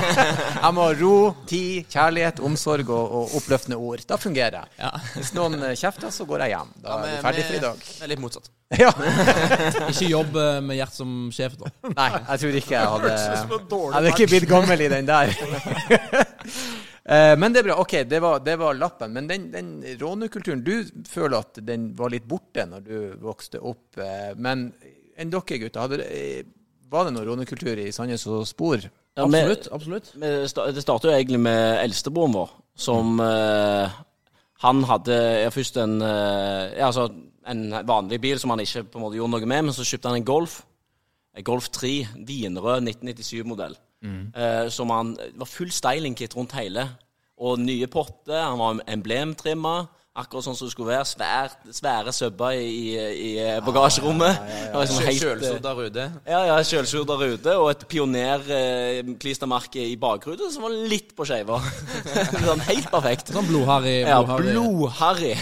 [0.63, 1.09] jeg må ha ro,
[1.49, 4.05] tid, kjærlighet, omsorg og, og oppløftende ord.
[4.07, 4.71] Da fungerer jeg.
[4.79, 4.91] Ja.
[5.17, 6.71] Hvis noen eh, kjefter, så går jeg hjem.
[6.85, 7.83] Da er vi ferdig for i dag.
[7.89, 8.47] Det er litt motsatt.
[8.77, 8.89] Ja.
[9.91, 11.69] Ikke jobb eh, med Gjert som sjef, da.
[11.87, 15.31] Nei, jeg tror ikke jeg hadde Jeg hadde ikke blitt gammel i den der.
[17.07, 17.77] Eh, Men det er bra.
[17.79, 19.13] OK, det var, det var lappen.
[19.15, 19.69] Men den, den
[20.01, 20.73] rånekulturen Du
[21.07, 23.95] føler at den var litt borte når du vokste opp.
[24.03, 24.65] eh, Men
[25.17, 26.45] enn dere gutter, hadde, det-
[26.89, 28.77] var det noe rånekultur i Sandnes og Spor?
[29.17, 29.67] Ja, Absolutt.
[29.73, 30.11] absolutt.
[30.21, 33.89] Det startet jo egentlig med eldstebroren vår, som eh,
[34.61, 37.11] Han hadde ja, først en, uh, ja, altså,
[37.45, 40.09] en vanlig bil som han ikke på en måte gjorde noe med, men så kjøpte
[40.09, 40.55] han en Golf.
[41.37, 41.91] En Golf 3,
[42.25, 43.75] Wienerød 1997-modell.
[44.07, 46.87] Eh, som han var full styling-kit rundt hele.
[47.37, 48.39] Og nye potter.
[48.41, 49.75] Han var emblemtrimma.
[50.17, 51.05] Akkurat sånn som det skulle være.
[51.05, 54.33] Svær, svære subber i, i, i bagasjerommet.
[54.41, 55.03] Ja, ja, ja, ja.
[55.05, 56.05] eh, Kjølsodda rute.
[56.25, 61.59] ja, ja, Kjølsodda rute og et pioner-klistermerke i bakrute som var litt på skeiva.
[62.47, 63.29] sånn helt perfekt.
[63.35, 63.99] Sånn blodharry.
[64.07, 65.35] Ja, blodharry.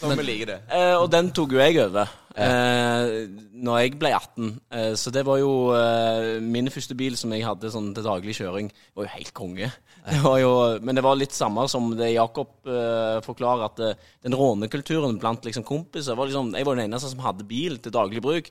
[0.00, 0.58] Som vi liker det.
[0.68, 4.50] Eh, og den tok jo jeg over eh, når jeg ble 18.
[4.70, 8.36] Eh, så det var jo eh, min første bil som jeg hadde sånn til daglig
[8.38, 8.70] kjøring.
[8.70, 9.70] Det var jo helt konge.
[10.06, 14.36] Det jo, men det var litt samme som det Jakob eh, forklarer, at eh, den
[14.38, 18.22] rånekulturen blant liksom kompiser var liksom, Jeg var den eneste som hadde bil til daglig
[18.24, 18.50] bruk.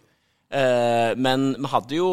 [0.49, 2.11] Eh, men vi hadde jo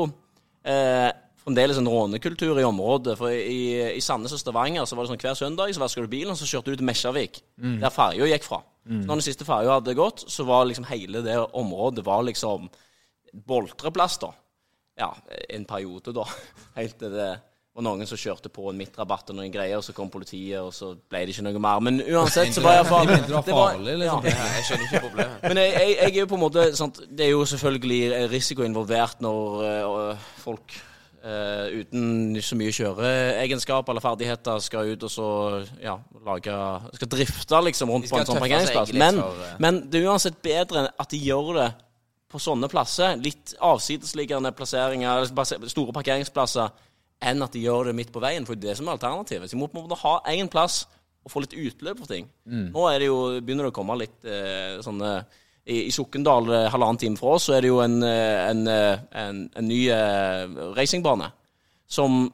[0.64, 1.10] eh,
[1.46, 3.16] fremdeles en rånekultur i området.
[3.20, 6.10] For i, i Sandnes og Stavanger så var det sånn hver søndag så vaska du
[6.10, 7.42] bilen, og så kjørte du til Mesjavik,
[7.80, 8.62] der ferja gikk fra.
[8.86, 12.68] Så når den siste ferja hadde gått, så var liksom hele det området var liksom
[13.46, 14.30] boltreplass, da.
[14.96, 15.10] Ja,
[15.52, 16.24] en periode, da.
[16.78, 17.34] Helt til det
[17.76, 20.70] og noen som kjørte på en midtrabatt og noen greier, og så kom politiet, og
[20.72, 21.82] så ble det ikke noe mer.
[21.84, 24.28] Men uansett så var iallfall De mente det var farlig, liksom.
[24.30, 25.42] Ja, jeg skjønner ikke problemet.
[25.44, 28.00] men jeg, jeg, jeg er jo på en måte sånn, Det er jo selvfølgelig
[28.32, 30.78] risiko involvert når øh, folk
[31.24, 35.28] eh, uten så mye kjøreegenskap eller ferdigheter skal ut og så
[35.82, 36.56] ja, lage
[36.98, 38.92] Skal drifte liksom rundt på en sånn parkeringsplass.
[38.96, 41.70] Men, for, eh, men det er uansett bedre at de gjør det
[42.32, 45.28] på sånne plasser, litt avsidesliggende plasseringer,
[45.70, 46.74] store parkeringsplasser,
[47.22, 48.44] enn at de gjør det midt på veien.
[48.44, 49.48] For det er det som er alternativet.
[49.48, 50.82] Så de må på en måte ha én plass
[51.26, 52.28] og få litt utløp for ting.
[52.74, 55.20] Nå er det jo, begynner det å komme litt eh, sånne
[55.66, 58.66] I, i Sokndal, eh, halvannen time fra oss, så er det jo en, eh, en,
[58.70, 59.80] eh, en, en ny
[60.76, 61.30] racingbane
[61.90, 62.28] som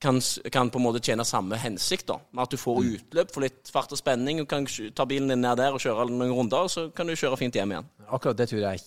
[0.00, 0.20] kan,
[0.52, 2.06] kan på en måte tjene samme hensikt.
[2.08, 4.40] da, Med at du får utløp for litt fart og spenning.
[4.40, 7.16] og kan ta bilen din ned der og kjøre noen runder, og så kan du
[7.16, 7.90] kjøre fint hjem igjen.
[8.08, 8.86] Akkurat det tror jeg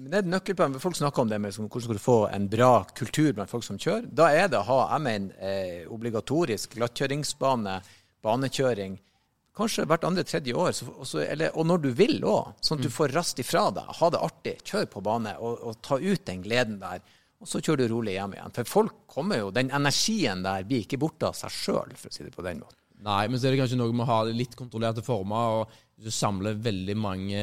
[0.00, 0.78] det er nøkkelpoeng.
[0.80, 3.78] Folk snakker om det med hvordan skal du få en bra kultur blant folk som
[3.80, 4.06] kjører.
[4.06, 7.80] Da er det å ha jeg mener, eh, obligatorisk glattkjøringsbane,
[8.22, 8.98] banekjøring,
[9.56, 10.72] kanskje hvert andre tredje år.
[10.76, 13.66] Så, og, så, eller, og når du vil òg, sånn at du får rast ifra
[13.76, 13.88] deg.
[14.00, 14.54] Ha det artig.
[14.64, 17.02] Kjør på bane og, og ta ut den gleden der.
[17.40, 18.52] Og så kjører du rolig hjem igjen.
[18.58, 22.12] For folk kommer jo, den energien der blir ikke borte av seg sjøl, for å
[22.12, 22.76] si det på den måten.
[23.00, 25.62] Nei, men så er det kanskje noe med å ha litt kontrollerte former.
[25.62, 27.40] Og du samler veldig mange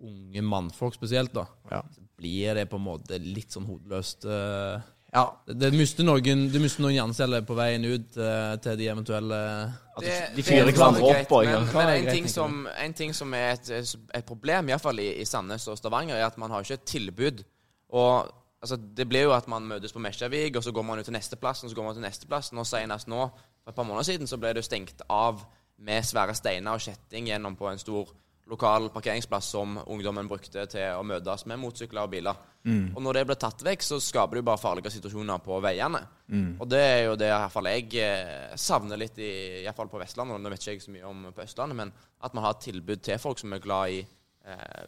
[0.00, 1.82] unge mannfolk spesielt, da, Ja.
[1.92, 4.24] så blir det på en måte litt sånn hodeløst.
[4.24, 4.80] eh,
[5.12, 9.38] Ja, Det, mister noen, du mister noen jernceller på veien ut uh, til de eventuelle
[10.00, 12.94] Det- de det fyrer er hverandre opp, og- Men, men en, greit, ting som, en
[12.94, 16.50] ting som er et, et problem, iallfall i, i Sandnes og Stavanger, er at man
[16.50, 17.42] har ikke et tilbud.
[17.90, 18.30] Og
[18.62, 21.12] altså, Det blir jo at man møtes på Mesjavik, og så går man ut til
[21.12, 22.52] neste plass, og så går man til neste plass.
[22.52, 23.30] Nå Senest nå,
[23.64, 25.42] for et par måneder siden, så ble det jo stengt av
[25.78, 28.08] med svære steiner og kjetting gjennom på en stor
[28.50, 32.40] lokal parkeringsplass som ungdommen brukte til å møtes med motsykler og biler.
[32.94, 36.02] Og når det blir tatt vekk, så skaper det jo bare farlige situasjoner på veiene.
[36.60, 39.78] Og det er jo det i hvert fall jeg eh, savner litt, i, i hvert
[39.78, 40.36] fall på Vestlandet.
[40.36, 42.66] og Nå vet ikke jeg så mye om på Østlandet, men at man har et
[42.68, 44.84] tilbud til folk som er glad i eh,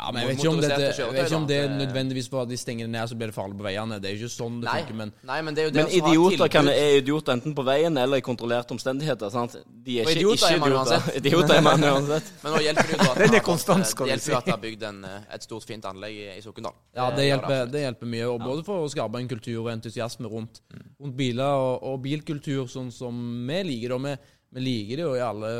[0.00, 2.44] ja, men jeg vet ikke om, dette, kjøretøy, vet ikke om det er nødvendigvis for
[2.46, 3.98] at de stenger det ned, så blir det farlig på veiene.
[4.00, 5.84] Det er jo ikke sånn det Nei, funker, men nei, men det er jo det
[5.84, 9.32] Men idioter kan, er idioter enten på veien eller i kontrollerte omstendigheter.
[9.34, 9.58] sant?
[9.68, 11.10] De er ikke, idioter ikke er man idioter.
[11.20, 12.32] Idioter er man uansett.
[12.44, 14.36] Men nå hjelper det jo at Den er har eh, det hjelper jo si.
[14.40, 16.76] at det er bygd en, eh, et stort, fint anlegg i, i Sokndal.
[16.96, 18.26] Ja, det hjelper, det hjelper mye.
[18.32, 20.62] Og både for å skape en kultur og entusiasme rundt,
[20.96, 23.98] rundt biler, og, og bilkultur sånn som vi liker.
[23.98, 24.16] det.
[24.16, 25.50] Vi, vi liker det jo i alle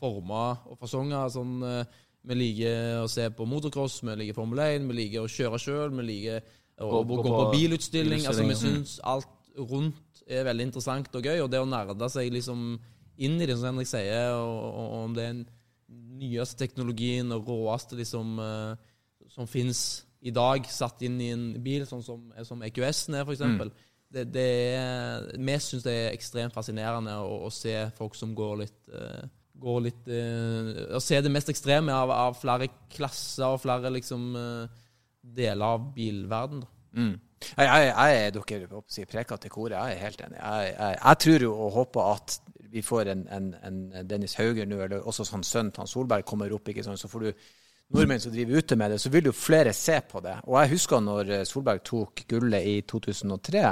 [0.00, 1.28] former og fasonger.
[1.30, 5.30] Sånn, eh, vi liker å se på motocross, vi liker Formel 1, vi liker å
[5.30, 6.42] kjøre sjøl, vi liker
[6.82, 8.26] å Gå- på på bilutstilling.
[8.26, 12.08] Altså, vi bilutstilling, syns alt rundt er veldig interessant og gøy, og det å nerde
[12.10, 12.62] seg liksom
[13.22, 15.44] inn i det, som Henrik sier, og, og, om det er den
[16.22, 21.84] nyeste teknologien og råeste liksom, eh, som fins i dag, satt inn i en bil,
[21.88, 23.82] sånn som, som EQS-en er, f.eks.
[24.12, 28.58] Det, det er, vi syns det er ekstremt fascinerende å, å se folk som går
[28.60, 29.22] litt eh,
[29.62, 34.32] Går litt eh, Å se det mest ekstreme av, av flere klasser og flere liksom
[34.38, 34.80] eh,
[35.22, 36.64] deler av bilverden.
[36.64, 36.72] Da.
[36.98, 37.12] Mm.
[37.42, 39.76] Jeg, jeg, jeg er dere si, preker til koret.
[39.76, 40.38] Jeg er helt enig.
[40.38, 42.38] Jeg, jeg, jeg tror jo og håper at
[42.72, 46.52] vi får en, en, en Dennis Hauger nå, eller også hans sønn han Solberg kommer
[46.54, 46.68] opp.
[46.68, 47.32] ikke sånn, Så får du
[47.92, 50.38] nordmenn som driver ute med det, så vil jo flere se på det.
[50.48, 53.64] Og jeg husker når eh, Solberg tok gullet i 2003.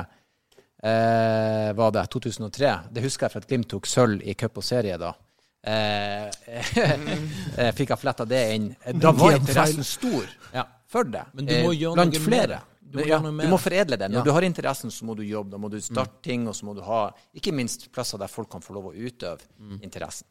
[0.80, 2.74] Eh, var det 2003?
[2.92, 5.14] Det husker jeg for at Glimt tok sølv i cup og serie da.
[5.62, 6.26] Eh,
[7.60, 8.68] eh, fikk jeg fletta det inn.
[9.00, 10.64] Da var interessen stor Ja.
[10.88, 11.24] for det.
[11.36, 12.60] Men du må eh, gjøre blant noe flere.
[12.90, 14.08] Du må ja, du må foredle det.
[14.10, 14.22] Når Ja.
[14.24, 14.26] Mm.
[14.26, 15.50] du har interessen, så må du jobbe.
[15.52, 18.50] Da må du starte ting, og så må du ha ikke minst plasser der folk
[18.50, 19.80] kan få lov å utøve Mm.
[19.82, 20.26] interessen.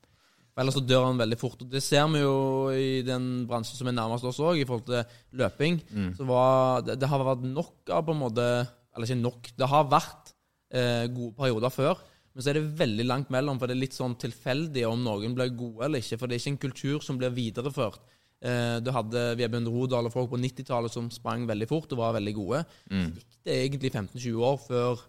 [0.60, 1.62] Ellers så dør han veldig fort.
[1.62, 4.86] Og det ser vi jo i den bransjen som er nærmest oss òg, i forhold
[4.88, 5.06] til
[5.40, 5.80] løping.
[6.18, 9.52] Så var, det, det har vært nok av på en måte Eller ikke nok.
[9.56, 10.34] Det har vært
[10.74, 11.96] eh, gode perioder før.
[12.34, 15.36] Men så er det veldig langt mellom, for det er litt sånn tilfeldig om noen
[15.38, 16.20] blir gode eller ikke.
[16.20, 18.02] For det er ikke en kultur som blir videreført.
[18.40, 22.16] Eh, du hadde Vebjørn Rodal og folk på 90-tallet som sprang veldig fort og var
[22.16, 22.62] veldig gode.
[22.88, 25.04] Så gikk det egentlig 15-20 år før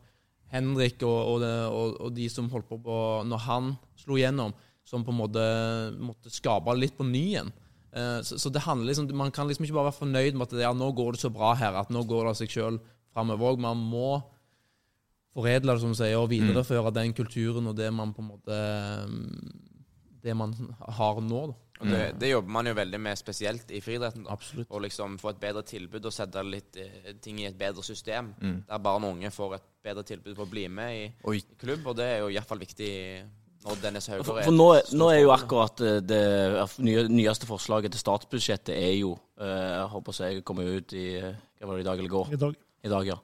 [0.51, 2.97] Henrik og, og, det, og, og de som holdt på, på
[3.31, 5.45] Når han slo gjennom, som på en måte
[6.03, 7.53] måtte skape litt på ny igjen.
[7.95, 10.65] Eh, så, så det handler liksom Man kan liksom ikke bare være fornøyd med at
[10.65, 12.81] ja, nå går det så bra her, at nå går det av seg sjøl
[13.15, 13.63] framover òg.
[13.63, 14.11] Man må
[15.35, 18.61] foredle det, som sier, og videreføre den kulturen og det man på en måte
[19.11, 19.51] mm,
[20.21, 20.55] Det man
[21.01, 21.59] har nå, da.
[21.81, 24.27] Og det, det jobber man jo veldig med, spesielt i friidretten.
[24.29, 28.35] Å liksom få et bedre tilbud og sette litt eh, ting i et bedre system.
[28.69, 31.87] Der barn og unge får et bedre tilbud på å bli med i, i klubb.
[31.89, 32.91] Og det er jo iallfall viktig
[33.65, 35.45] når Dennis Hauger er for nå, står nå er jo for det.
[35.45, 36.21] akkurat eh, det
[36.85, 41.69] nye, nyeste forslaget til statsbudsjettet er jo eh, Jeg håper jeg kommer ut i Hva
[41.69, 42.33] var det i dag eller går?
[42.33, 42.57] i dag.
[42.81, 43.19] I dag, ja.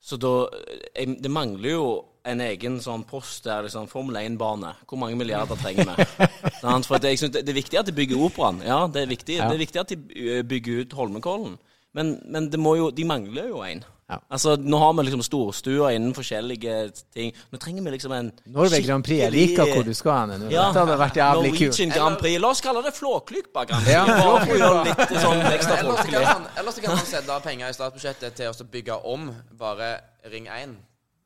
[0.00, 0.48] Så da
[0.94, 1.88] eh, Det mangler jo
[2.28, 4.74] en egen sånn post der liksom Formel 1-bane.
[4.88, 6.04] Hvor mange milliarder trenger vi?
[6.88, 8.60] For det, jeg synes det, det er viktig at de bygger operaen.
[8.66, 9.38] Ja, det er viktig.
[9.38, 9.48] Ja.
[9.48, 11.56] Det er viktig at de eh, bygger ut Holmenkollen.
[11.96, 13.80] Men, men det må jo, de mangler jo en.
[14.10, 14.18] Ja.
[14.28, 16.76] Altså, Nå har vi liksom storstua innen forskjellige
[17.14, 17.30] ting.
[17.52, 19.22] Nå trenger vi liksom en Norway Grand Prix.
[19.22, 20.50] Jeg liker hvor du skal hen nå.
[20.50, 20.68] Ja.
[20.68, 21.62] Dette hadde vært jævlig kult.
[21.70, 22.42] Norwegian Grand Prix.
[22.42, 23.94] La oss kalle det Flåklypa Grand Prix.
[23.94, 26.26] Ja, litt sånn ekstra Ellers kan folkelig.
[26.26, 29.94] man, ellers kan man sette av penger i statsbudsjettet til å bygge om bare
[30.30, 30.78] Ring 1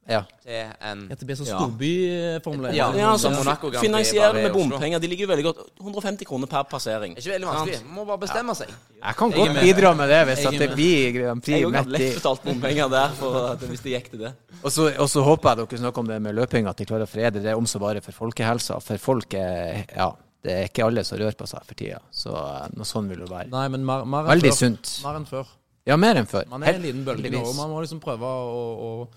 [0.04, 0.20] Ja.
[0.44, 2.90] til en At det blir sånn storbyformel Ja.
[2.92, 5.00] Ja, altså, Grand Prix, Finansiere med bompenger.
[5.00, 5.62] De ligger jo veldig godt.
[5.80, 7.16] 150 kroner per passering.
[7.16, 7.78] Ikke veldig vanskelig.
[7.86, 8.68] Man må bare bestemme seg.
[9.00, 11.78] Jeg kan godt bidra med det hvis Jeg at det blir Grand Prix Jeg òg
[11.78, 14.34] hadde midt lett betalt bompenger der for at, hvis det gikk til det.
[14.62, 17.08] Og så, og så håper jeg dere snakker om det med løping, at de klarer
[17.08, 18.80] å frede det om så bare for folkehelsa.
[18.84, 20.12] For folk er Ja,
[20.44, 22.00] det er ikke alle som rører på seg for tida.
[22.12, 23.48] Så eh, noe sånn vil det være.
[23.52, 24.58] Nei, men mer, mer enn Veldig før.
[24.60, 24.96] sunt.
[25.04, 25.52] Mer enn før.
[25.84, 26.46] Ja, mer enn før.
[26.48, 29.08] Man er Helt en liten bølge nå, og man må liksom prøve å, å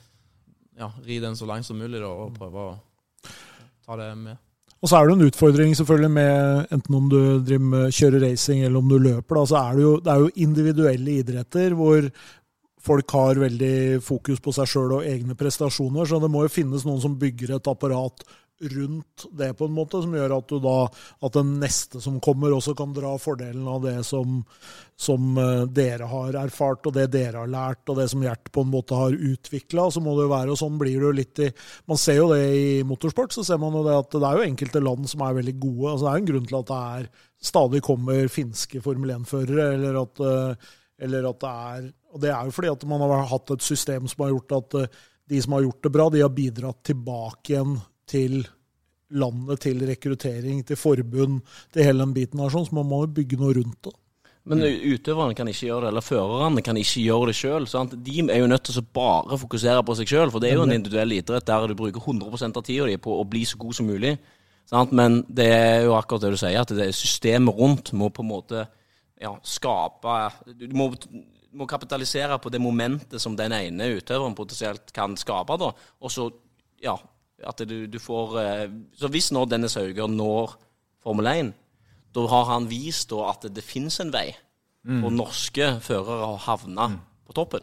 [0.77, 2.75] ja, ri den så langt som mulig, da, og prøve å
[3.85, 4.43] ta det med.
[4.77, 8.61] Og så er det en utfordring selvfølgelig med enten om du driver med kjører racing
[8.61, 9.39] eller om du løper.
[9.39, 12.09] Da, så er det, jo, det er jo individuelle idretter hvor
[12.87, 16.05] folk har veldig fokus på seg sjøl og egne prestasjoner.
[16.05, 18.21] Så det må jo finnes noen som bygger et apparat
[18.59, 22.55] rundt det på en måte, som gjør at du da at den neste som kommer,
[22.55, 24.39] også kan dra fordelen av det som,
[24.97, 28.63] som eh, dere har erfart, og det dere har lært, og det som Gjert på
[28.65, 29.87] en måte har utvikla.
[29.93, 31.51] Så må det jo være, og sånn blir det jo litt i
[31.87, 34.47] Man ser jo det i motorsport, så ser man jo det at det er jo
[34.49, 35.91] enkelte land som er veldig gode.
[35.91, 37.11] altså Det er en grunn til at det er
[37.47, 41.83] stadig kommer finske Formel 1-førere, eller at eh, eller at det er
[42.15, 44.79] Og det er jo fordi at man har hatt et system som har gjort at
[44.81, 47.75] eh, de som har gjort det bra, de har bidratt tilbake igjen
[48.07, 48.41] til
[49.15, 51.39] landet, til rekruttering, til forbund,
[51.73, 53.95] til hele den biten her, sånn, så man må jo bygge noe rundt det.
[54.47, 57.65] Men utøverne kan ikke gjøre det, eller førerne kan ikke gjøre det sjøl.
[57.99, 60.63] De er jo nødt til å bare fokusere på seg sjøl, for det er jo
[60.63, 63.75] en individuell idrett der du bruker 100 av tida di på å bli så god
[63.75, 64.13] som mulig.
[64.67, 64.93] Sant?
[64.95, 68.31] Men det er jo akkurat det du sier, at det systemet rundt må på en
[68.31, 68.63] måte
[69.19, 70.15] ja, skape
[70.55, 70.91] Du må,
[71.57, 75.73] må kapitalisere på det momentet som den ene utøveren potensielt kan skape, da.
[75.99, 76.29] Og så,
[76.83, 76.95] ja
[77.45, 80.55] At du, du får eh, Så hvis nå Dennis Hauger når
[81.03, 81.53] Formel 1,
[82.17, 84.31] da har han vist at det, finnes en vei
[85.03, 86.87] for norske førere å havne
[87.27, 87.61] på toppen.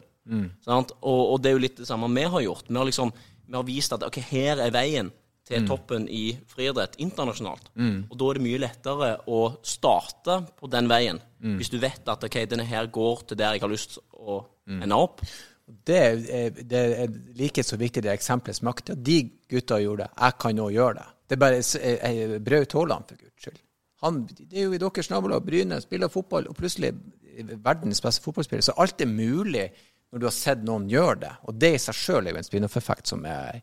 [0.64, 0.92] Sant?
[1.02, 2.68] Og, og det er jo litt det samme vi har gjort.
[2.68, 3.12] Vi har liksom
[3.46, 5.10] vi har vist at ok, her er veien
[5.44, 7.66] til toppen i friidrett internasjonalt.
[8.08, 11.18] Og da er det mye lettere å starte på den veien,
[11.58, 14.38] hvis du vet at ok, denne her går til der jeg har lyst å
[14.80, 15.20] ende opp.
[15.64, 18.92] Det er, det er like så viktig det eksempelet makt.
[18.92, 20.04] Ja, de gutta gjorde.
[20.04, 21.06] det, Jeg kan òg gjøre det.
[21.24, 23.60] Det er bare eh, eh, Braut Haaland, for guds skyld.
[24.04, 25.44] Han, det er jo i deres nabolag.
[25.46, 28.62] Bryne spiller fotball, og plutselig er verdens beste fotballspiller.
[28.62, 29.70] Så alt er mulig
[30.12, 31.32] når du har sett noen gjøre det.
[31.48, 33.62] Og det i seg sjøl er jo en spin-off-effekt som er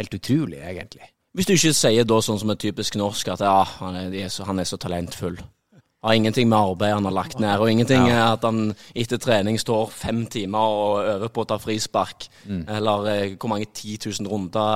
[0.00, 1.04] helt utrolig, egentlig.
[1.36, 4.16] Hvis du ikke sier da sånn som er typisk norsk, at ja, han er,
[4.48, 5.38] han er så talentfull.
[6.02, 9.58] Har ingenting med arbeidet han har lagt ned, og ingenting er at han etter trening
[9.60, 12.26] står fem timer og øver på å ta frispark,
[12.74, 14.72] eller eh, hvor mange 10 000 runder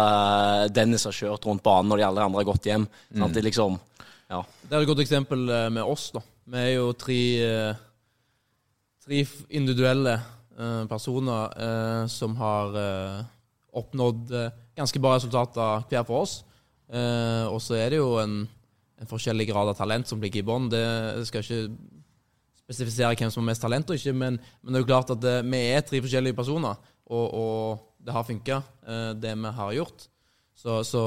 [0.62, 2.86] eh, Dennis har kjørt rundt banen når de alle andre har gått hjem.
[3.10, 3.34] Sant?
[3.34, 3.78] Det liksom,
[4.30, 4.44] ja.
[4.62, 6.22] Det er et godt eksempel eh, med oss, da.
[6.46, 7.20] Vi er jo tre,
[9.02, 10.20] tre individuelle
[10.88, 12.76] personer som har
[13.76, 14.30] oppnådd
[14.76, 16.36] ganske bra resultater hver for oss.
[16.86, 18.44] Eh, og så er det jo en,
[18.96, 20.70] en forskjellig grad av talent som ligger i bånn.
[20.72, 20.82] Det
[21.28, 21.60] skal ikke
[22.66, 25.22] spesifisere hvem som har mest talent og ikke, men, men det er jo klart at
[25.22, 29.74] det, vi er tre forskjellige personer, og, og det har funka, eh, det vi har
[29.76, 30.08] gjort.
[30.56, 31.02] Så, så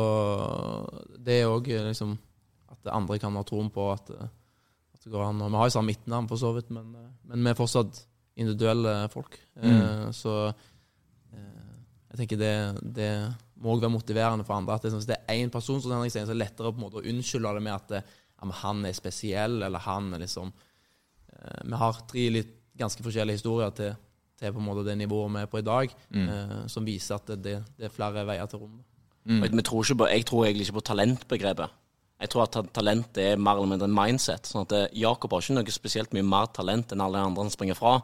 [1.18, 2.14] det er òg liksom
[2.70, 4.30] at andre kan ha troen på at, eh,
[4.94, 5.42] at det går an.
[5.42, 8.04] Og vi har jo samme midtnavn, for så vidt, men, eh, men vi er fortsatt
[8.40, 9.36] individuelle folk.
[9.60, 10.14] Mm.
[10.16, 11.72] Så eh,
[12.12, 12.56] jeg tenker det,
[12.96, 13.12] det
[13.60, 14.78] må òg være motiverende for andre.
[14.78, 16.80] At det, hvis det er én person, som Henrik sier, så er det lettere på
[16.80, 18.04] en måte å unnskylde det med at det,
[18.40, 23.04] ja, men han er spesiell, eller han er liksom eh, Vi har tre litt ganske
[23.04, 23.98] forskjellige historier til,
[24.40, 27.34] til på en måte det nivået vi er på i dag, eh, som viser at
[27.34, 28.86] det, det, det er flere veier til rommet.
[29.28, 29.44] Mm.
[29.44, 31.76] Vi tror på, jeg tror egentlig ikke på talentbegrepet.
[32.20, 34.48] Jeg tror at talent er mer eller mindre en mindset.
[34.48, 37.54] sånn at eh, Jakob har ikke noe spesielt mye mer talent enn alle andre han
[37.54, 38.00] springer fra.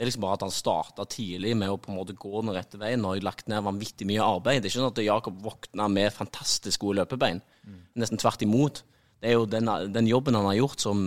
[0.00, 2.54] Det er liksom bare at han starta tidlig med å på en måte gå den
[2.56, 4.62] rette veien og har lagt ned vanvittig mye arbeid.
[4.62, 7.42] Det er ikke sånn at Jakob våkna med fantastisk gode løpebein.
[8.00, 8.80] Nesten tvert imot.
[9.20, 11.02] Det er jo den, den jobben han har gjort som,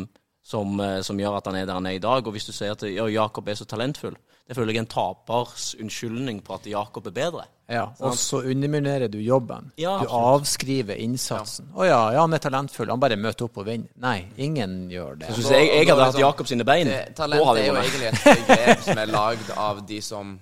[0.46, 2.22] som, eh, som gjør at han er der han er i dag.
[2.22, 4.14] Og hvis du sier at ja, Jakob er så talentfull,
[4.48, 7.46] det føler jeg er en tapers unnskyldning på at Jakob er bedre.
[7.72, 9.70] Ja, og så underminerer du jobben.
[9.80, 10.42] Ja, du absolutt.
[10.42, 11.70] avskriver innsatsen.
[11.74, 13.88] Å ja, ja, han er talentfull, han bare møter opp og vinner.
[14.04, 15.30] Nei, ingen gjør det.
[15.32, 18.10] Så hvis jeg, jeg hadde hatt liksom- Jakob sine bein, Det, talent er jo egentlig
[18.10, 20.34] et begrep som er lagd av de som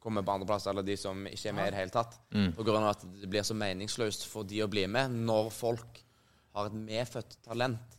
[0.00, 2.18] kommer på andreplass, eller de som ikke er med i det hele tatt.
[2.56, 6.04] På grunn av at det blir så meningsløst for de å bli med når folk
[6.54, 7.96] har et medfødt talent.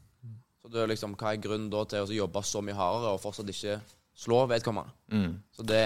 [0.62, 3.22] Så det er liksom, Hva er grunnen da til å jobbe så mye hardere og
[3.22, 3.80] fortsatt ikke
[4.22, 4.94] slå vedkommende?
[5.56, 5.82] Så det,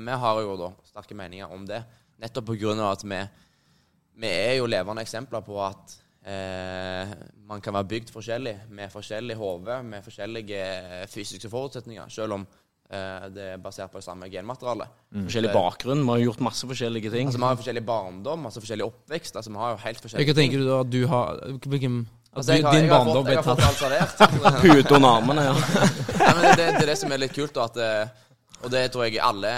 [0.00, 1.82] vi har jo da sterke meninger om det.
[2.22, 3.20] Nettopp på grunn av at vi,
[4.22, 5.94] vi er jo levende eksempler på at
[6.24, 10.60] eh, man kan være bygd forskjellig, med forskjellig hode, med forskjellige
[11.12, 14.94] fysiske forutsetninger, selv om eh, det er basert på det samme genmaterialet.
[15.26, 16.04] Forskjellig bakgrunn.
[16.06, 17.28] Vi har gjort masse forskjellige ting.
[17.28, 19.36] Altså, Vi har jo forskjellig barndom, masse forskjellig oppvekst.
[19.36, 22.56] altså Vi har jo helt forskjellige Hva tenker du da at du har hvilken, Altså,
[22.56, 24.60] jeg har, Din barndom fått, ble tatt.
[24.60, 25.54] Pute under armene, ja.
[26.20, 28.22] Nei, men det, det, er det som er litt kult, at eh,
[28.64, 29.54] Og det tror jeg alle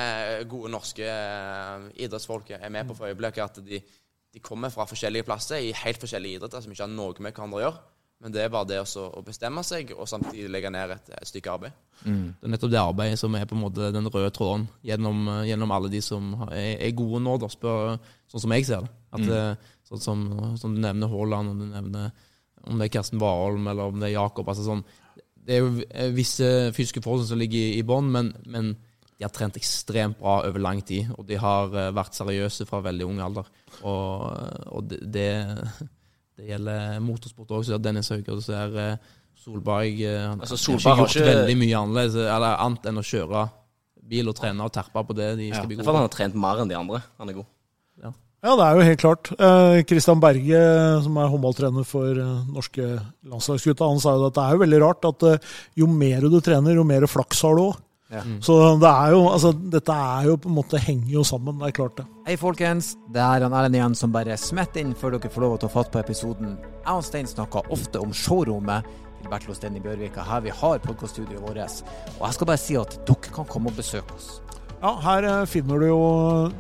[0.51, 3.45] gode norske eh, idrettsfolk er med på for øyeblikket.
[3.49, 7.17] At de, de kommer fra forskjellige plasser i helt forskjellige idretter som ikke har noe
[7.17, 7.85] med hverandre å gjøre.
[8.25, 11.29] Men det er bare det også å bestemme seg, og samtidig legge ned et, et
[11.29, 11.75] stykke arbeid.
[12.01, 15.43] Det er nettopp det arbeidet som er på en måte den røde tråden gjennom, eh,
[15.51, 17.99] gjennom alle de som er, er gode nå, da, spør,
[18.33, 18.95] sånn som jeg ser det.
[19.17, 19.75] At, mm.
[19.91, 20.25] sånn som,
[20.61, 22.26] som du nevner Haaland, og du nevner
[22.67, 24.49] om det er Karsten Warholm eller om det er Jakob.
[24.51, 24.85] Altså sånn,
[25.47, 28.73] det er jo eh, visse fysiske forhold som ligger i, i bånn, men, men
[29.17, 31.13] de har trent ekstremt bra over lang tid.
[31.17, 33.51] Og de har eh, vært seriøse fra veldig ung alder.
[33.83, 34.27] Og,
[34.73, 35.29] og det, det,
[36.37, 37.69] det gjelder motorsport òg.
[37.69, 39.15] Så Dennis Hauger, så er eh,
[39.47, 43.47] Solberg Han Altså, Solberg har ikke gjort veldig mye annerledes eller annet enn å kjøre
[44.07, 46.07] bil og trene og terpe på det de skal bli Det er gode fordi han
[46.07, 47.03] har trent mer enn de andre.
[47.21, 47.49] Han er god.
[48.03, 48.13] Ja,
[48.45, 49.31] det er jo helt klart.
[49.33, 50.61] Eh, Berge,
[51.03, 52.85] som er håndballtrener for eh, norske
[53.25, 55.39] landslagsgutta, han sa jo at det er jo veldig rart at eh,
[55.81, 57.83] jo mer du trener, jo mer flaks har du òg.
[58.13, 58.21] Ja.
[58.45, 61.59] Så det er jo, altså, dette er jo på en måte henger jo sammen.
[61.59, 62.07] Det er klart, det.
[62.29, 62.93] Hei, folkens.
[63.11, 65.73] Det er han Erlend igjen som bare smetter inn før dere får lov å ta
[65.73, 66.55] fatt på episoden.
[66.85, 70.83] Jeg og Stein snakker ofte om showrommet til Bertil Osten i Bjørvika, her vi har
[70.85, 71.83] podkaststudioet vårt.
[72.21, 74.37] Og jeg skal bare si at dere kan komme og besøke oss.
[74.83, 76.01] Ja, Her eh, finner du jo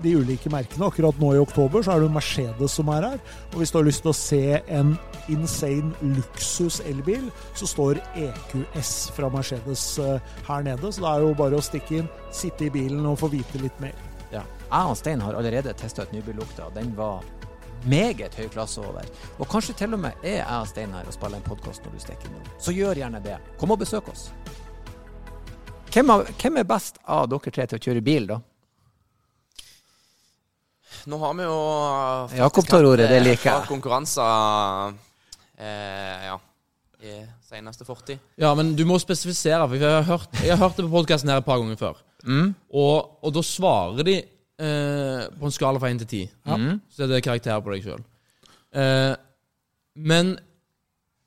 [0.02, 0.88] de ulike merkene.
[0.88, 3.20] Akkurat nå i oktober så er det Mercedes som er her.
[3.52, 4.42] Og hvis du har lyst til å se
[4.78, 4.94] en
[5.32, 10.92] insane luksus elbil, så står EQS fra Mercedes eh, her nede.
[10.92, 13.84] Så det er jo bare å stikke inn, sitte i bilen og få vite litt
[13.84, 13.96] mer.
[14.32, 14.46] Ja.
[14.66, 16.70] Jeg og Stein har allerede testa ut nybillukta.
[16.74, 17.20] Den var
[17.86, 19.04] meget høy klasse over.
[19.36, 21.98] Og kanskje til og med er jeg og Stein her og spiller en podkast når
[21.98, 22.48] du stikker innom.
[22.58, 23.36] Så gjør gjerne det.
[23.60, 24.30] Kom og besøk oss.
[25.92, 28.42] Hvem, av, hvem er best av dere tre til å kjøre bil, da?
[31.06, 31.56] nå har vi jo
[32.40, 33.66] Jakob tar ordet, det eh, liker jeg.
[33.68, 34.96] konkurranser
[35.54, 36.38] eh, ja,
[37.06, 38.18] i seneste fortid.
[38.40, 41.30] Ja, men du må spesifisere, for jeg har hørt, jeg har hørt det på podkasten
[41.30, 42.00] her et par ganger før.
[42.26, 42.50] Mm.
[42.74, 46.34] Og, og da svarer de eh, på en skala fra 1 til 10.
[46.50, 46.74] Mm.
[46.90, 48.04] Så er karakterer karakter på deg sjøl.
[48.76, 49.14] Eh,
[49.96, 50.34] men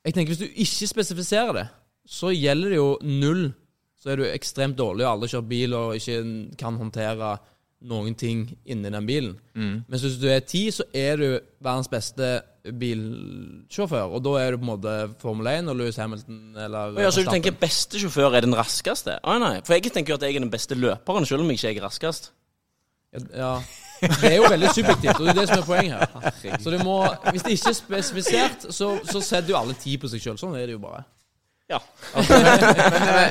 [0.06, 1.68] jeg tenker hvis du ikke spesifiserer det,
[2.10, 3.50] så gjelder det jo null.
[4.00, 6.20] Så er du ekstremt dårlig og aldri kjørt bil og ikke
[6.60, 7.34] kan håndtere
[7.90, 9.36] noen ting inni den bilen.
[9.56, 9.76] Mm.
[9.88, 11.28] Men hvis du er ti, så er du
[11.64, 12.40] verdens beste
[12.80, 14.16] bilsjåfør.
[14.16, 17.24] Og da er du på en måte Formel 1 og Louis Hamilton eller ja, så
[17.24, 19.20] du tenker beste sjåfør er den raskeste?
[19.24, 21.62] Å nei, for jeg tenker jo at jeg er den beste løperen, selv om jeg
[21.62, 22.34] ikke er raskest.
[23.36, 23.54] Ja.
[24.00, 26.60] Det er jo veldig subjektivt, og det er det som er poenget her.
[26.64, 27.02] Så du må,
[27.34, 30.38] Hvis det ikke er spesifisert, så, så setter jo alle ti på seg sjøl.
[30.40, 31.04] Sånn er det jo bare.
[31.70, 31.78] Ja.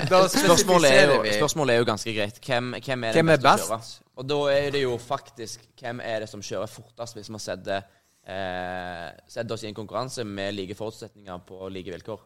[0.09, 2.39] Da Spørsmålet er, jo, spørsmålet er jo ganske greit.
[2.47, 3.64] Hvem, hvem er Hvem den er best?
[3.66, 3.97] å best?
[3.99, 4.05] kjøre?
[4.18, 7.82] Og da er det jo faktisk hvem er det som kjører fortest, hvis vi setter,
[8.26, 12.20] eh, setter oss i en konkurranse med like forutsetninger på like vilkår.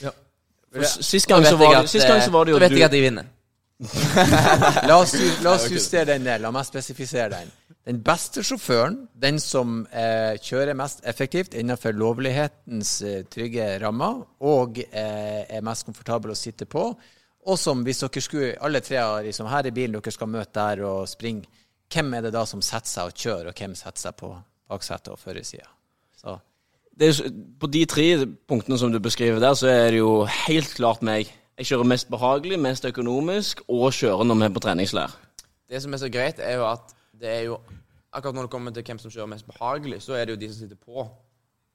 [0.00, 2.68] For Sist gang, så var, at, det- sist gang så var det jo du Da
[2.68, 3.24] vet jeg at jeg vinner.
[4.90, 6.40] La oss, la oss justere den ned.
[6.44, 7.50] La meg spesifisere den.
[7.90, 14.76] Den beste sjåføren, den som eh, kjører mest effektivt innenfor lovlighetens eh, trygge rammer, og
[14.84, 16.84] eh, er mest komfortabel å sitte på,
[17.50, 20.54] og som hvis dere skulle, alle tre har liksom, her i bilen dere skal møte
[20.54, 21.50] der og springe,
[21.90, 24.30] hvem er det da som setter seg og kjører, og hvem setter seg på
[24.70, 25.66] baksetet og førersida?
[26.30, 27.20] Er,
[27.58, 28.06] På de tre
[28.46, 30.14] punktene som du beskriver der, så er det jo
[30.44, 31.34] helt klart meg.
[31.58, 35.20] Jeg kjører mest behagelig, mest økonomisk, og kjører når vi er på treningsleir.
[35.66, 37.58] Det som er så greit, er jo at det er jo
[38.12, 40.48] Akkurat når det kommer til hvem som kjører mest behagelig, så er det jo de
[40.52, 41.04] som sitter på,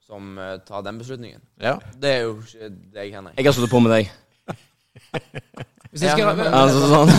[0.06, 1.42] som eh, tar den beslutningen.
[1.62, 1.78] ja.
[2.02, 3.38] Det er jo ikke deg, Henrik.
[3.38, 4.12] Jeg har sittet på med deg.
[5.92, 7.12] Hvis jeg skal, Ja, Altså, sånn.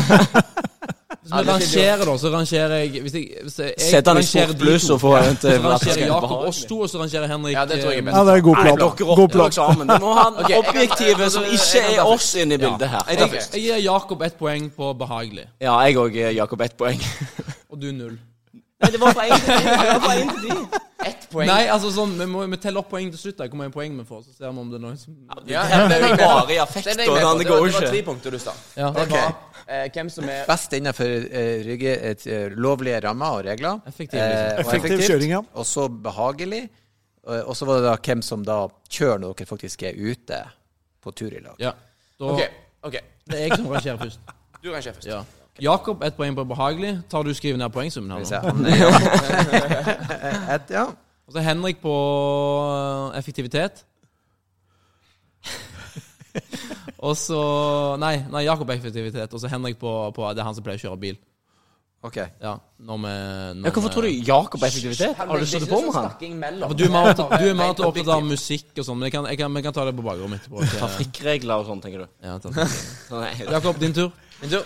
[1.26, 4.20] hvis vi rangerer, da, så rangerer jeg Hvis jeg, hvis jeg, jeg Sett han i
[4.20, 6.90] rangerer sport de pluss to, og få en til Så rangerer Jakob oss to, og
[6.92, 8.16] så rangerer Henrik Ja, det tror jeg er eh, best.
[8.18, 8.78] Ja, det er god plan.
[8.82, 9.52] dere God plan.
[9.56, 9.88] sammen.
[9.90, 13.10] Det må ha Ok, jeg objektive som ikke er oss inne i bildet her.
[13.10, 16.60] Jeg, jeg gir Jakob ett poeng på behagelig, Ja, jeg òg, Jakob.
[16.68, 17.00] Ett poeng.
[17.72, 18.18] og du null.
[18.76, 20.80] Nei, det var fra én til de.
[21.06, 21.48] Ett poeng.
[21.48, 23.36] Nei, altså sånn, vi må vi teller opp poeng til slutt.
[23.38, 23.46] da.
[23.48, 25.14] Hvor mange poeng vi får, så ser vi om det er noen som
[25.48, 28.36] Ja, Det er bare i affekt, og det Det går var, det var tre punkter
[28.36, 28.54] du sa.
[28.76, 29.30] Ja, Det var
[29.66, 33.80] eh, hvem som er Best innenfor eh, rygge, et, eh, lovlige rammer og regler.
[33.86, 34.44] Effektiv, liksom.
[34.44, 35.42] Eh, og Effektiv kjøring, ja.
[35.54, 36.62] Og så behagelig.
[37.26, 38.58] Og og så var det da hvem som da
[38.88, 40.42] kjører når dere faktisk er ute
[41.02, 41.56] på tur i lag.
[41.62, 41.72] Ja.
[42.18, 42.44] Da, OK.
[42.86, 44.20] ok Det er jeg som rangerer først.
[44.62, 45.08] Du rangerer først.
[45.10, 45.24] Ja.
[45.62, 46.94] Jakob, ett poeng på behagelig.
[47.08, 48.24] Tar du skriver ned poengsummen her nå?
[48.28, 48.40] se.
[48.46, 50.86] Han er- Et, ja.
[51.26, 51.92] Og så Henrik på
[53.12, 53.84] eh, effektivitet.
[57.06, 57.40] og så
[58.02, 60.78] Nei, nei Jakob på effektivitet, og så Henrik på, på Det er han som pleier
[60.80, 61.18] å kjøre bil.
[62.06, 62.16] OK.
[62.42, 62.52] Ja,
[62.86, 63.12] når vi
[63.58, 65.16] når Ja, hvorfor tror du Jakob er effektivitet?
[65.18, 66.10] Har du stått på med han?
[66.60, 69.26] Ja, for du er mer opptatt, du opptatt av musikk og sånn, men jeg kan,
[69.32, 70.68] jeg kan, kan ta det på bakrommet etterpå.
[70.76, 72.10] Trafikkregler og sånn, tenker du?
[72.22, 72.52] Ja, ta-
[73.16, 73.32] Nei.
[73.56, 74.12] Jakob, din tur.
[74.42, 74.62] Min tur.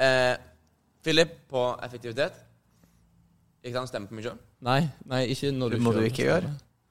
[0.00, 0.36] Eh,
[1.04, 2.32] Philip på effektivitet.
[3.64, 3.88] Ikke sant?
[3.88, 4.36] stemme på meg sjøl?
[4.64, 6.50] Nei, nei, ikke når du Det må du ikke gjøre.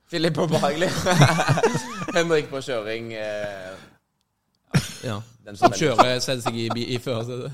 [0.10, 0.90] Philip på behagelig.
[2.16, 3.14] Henrik på kjøring.
[3.14, 3.74] Eh,
[5.04, 5.20] Ja.
[5.46, 7.52] den Som kjører, setter seg i, i førersetet.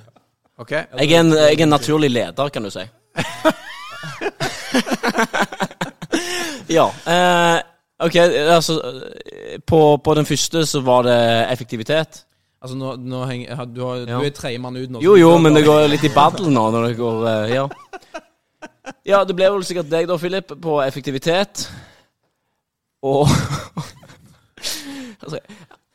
[0.59, 0.71] OK.
[0.71, 2.79] Jeg er, en, jeg er en naturlig leder, kan du si.
[6.77, 6.87] ja.
[7.07, 7.61] Eh,
[8.05, 8.81] OK, altså
[9.67, 11.19] på, på den første så var det
[11.51, 12.25] effektivitet.
[12.59, 14.17] Altså, nå, nå henger, du, har, Ja.
[14.19, 15.01] du er tredjemann ut nå.
[15.03, 17.67] Jo, jo, men det går litt i battle nå når det går uh, Ja.
[19.07, 21.67] Ja, det ble vel sikkert deg da, Philip, på effektivitet.
[23.05, 23.29] Og
[25.23, 25.39] altså,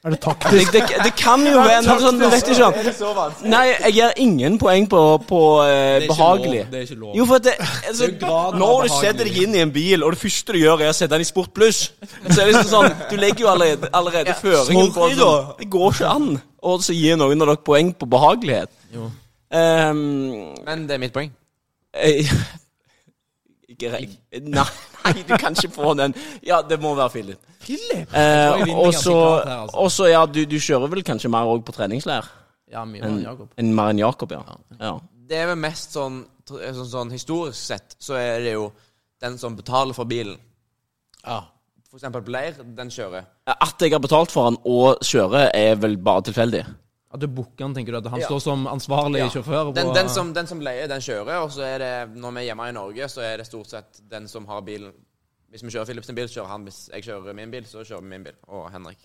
[0.04, 0.72] Er det det, taktisk?
[0.74, 4.84] det, det kan jo være noe sånn, du vet ikke Nei, jeg gir ingen poeng
[4.92, 6.64] på, på eh, Det er ikke behagelig.
[6.72, 7.14] Det er ikke lov.
[7.16, 8.98] Jo, for at det, altså, Det er jo graden av Når du behagelig.
[9.00, 11.24] setter deg inn i en bil, og det første du gjør, er å sette den
[11.24, 15.08] i Sport pluss, så er det liksom sånn Du legger jo allerede, allerede føringen på
[15.08, 16.28] sorry sånn, Det går ikke an
[16.64, 18.70] å så gi noen av dere poeng på behagelighet.
[18.92, 19.08] Jo.
[19.54, 21.32] Um, Men det er mitt poeng.
[21.96, 22.28] jeg,
[23.68, 23.90] jeg,
[24.32, 24.64] jeg, Nei,
[25.04, 26.14] nei, du kan ikke få den.
[26.46, 27.50] Ja, det må være Philip.
[27.64, 28.14] Philip?
[28.14, 29.78] Eh, og så, altså.
[29.78, 32.26] og så, ja, du, du kjører vel kanskje mer òg på treningsleir
[32.72, 33.52] Ja, mye mer enn Jakob.
[33.60, 34.42] En, mer enn Jakob, ja.
[34.80, 34.94] ja.
[35.28, 38.68] Det er vel mest sånn, sånn, sånn historisk sett, så er det jo
[39.24, 40.36] den som betaler for bilen.
[41.24, 41.44] Ja.
[41.88, 43.28] For eksempel Bleir, den kjører.
[43.46, 46.64] At jeg har betalt for han og kjører, er vel bare tilfeldig.
[47.14, 47.22] At
[47.60, 48.26] han, tenker du at han Ja.
[48.26, 49.28] står som ansvarlig Ja.
[49.30, 49.72] sjåfør?
[49.74, 51.44] Den, den, som, den som leier, den kjører.
[51.44, 54.00] Og så er det, når vi er hjemme i Norge, så er det stort sett
[54.10, 54.92] den som har bilen.
[55.54, 56.64] Hvis vi kjører Philips sin bil, kjører han.
[56.66, 58.34] Hvis jeg kjører min bil, så kjører vi min bil.
[58.48, 58.98] Og Henrik.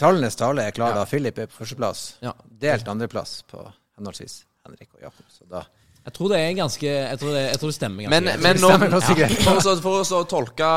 [0.00, 2.16] Tallenes tale er klar da Philip er på førsteplass.
[2.24, 2.32] Ja.
[2.64, 3.60] Delt andreplass på
[3.98, 5.28] henholdsvis Henrik og Jakob.
[5.32, 5.64] Så da
[6.04, 8.56] Jeg tror det er ganske Jeg tror det, jeg tror det stemmer ganske Men, men
[8.56, 9.38] Det nå, stemmer greit.
[9.44, 10.70] for, å for å så tolke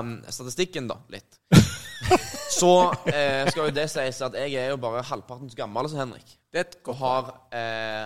[0.00, 1.38] um, statistikken, da, litt
[2.58, 2.70] Så
[3.10, 6.36] eh, skal jo det sies at jeg er jo bare halvparten så gammel som Henrik.
[6.54, 8.04] Det Og har eh,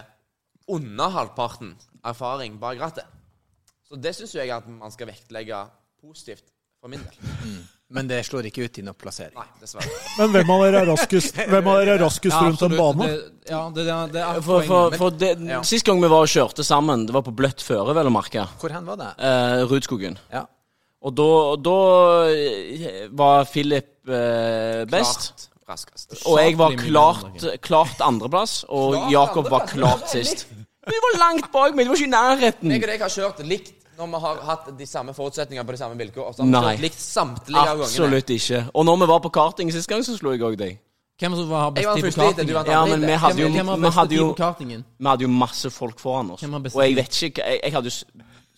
[0.73, 1.75] under halvparten
[2.09, 3.05] erfaring bak rattet.
[3.89, 5.59] Så det syns jeg at man skal vektlegge
[6.01, 6.47] positivt
[6.81, 7.29] for min del.
[7.89, 9.33] Men det slår ikke ut i noen plassering.
[9.37, 9.89] Nei, dessverre.
[10.19, 13.07] Men hvem av dere er raskest, hvem av dere er raskest Ja, rundt en bane?
[13.09, 15.63] Det, ja, det, det, det er For, for, for det, Ja.
[15.67, 18.45] Sist gang vi var og kjørte sammen, det var på bløtt føre, vel å merke,
[18.61, 19.09] Hvor hen var det?
[19.25, 20.21] eh, Rudskogen.
[20.33, 20.45] Ja.
[21.07, 21.29] Og da,
[21.63, 21.77] da
[22.33, 25.29] eh, var Philip eh, best.
[25.33, 26.17] Klart raskest.
[26.27, 30.01] Og jeg var klart, klart andreplass, og Klart Jakob var andreplass?
[30.01, 30.47] klart sist.
[30.89, 32.71] Vi var langt bak, men du var ikke i nærheten.
[32.73, 35.79] Jeg og deg har kjørt likt når vi har hatt de samme forutsetningene på de
[35.81, 36.29] samme vilkår.
[36.31, 36.75] Og så har vi Nei.
[36.77, 37.89] kjørt likt samtlige av gangene.
[37.89, 38.61] Absolutt ikke.
[38.79, 40.77] Og når vi var på karting sist gang, så slo jeg òg deg.
[41.19, 42.11] Hvem som var Jeg best var tid på
[42.47, 42.71] du kartingen?
[42.73, 44.39] Ja, andre men vi hadde jo, Hvem, hvem har vi best hadde tid jo, på
[44.39, 44.85] kartingen?
[45.03, 46.41] vi hadde jo masse folk foran oss.
[46.47, 47.01] Hvem har best Og jeg tid?
[47.03, 48.05] vet ikke Jeg, jeg hadde jo s-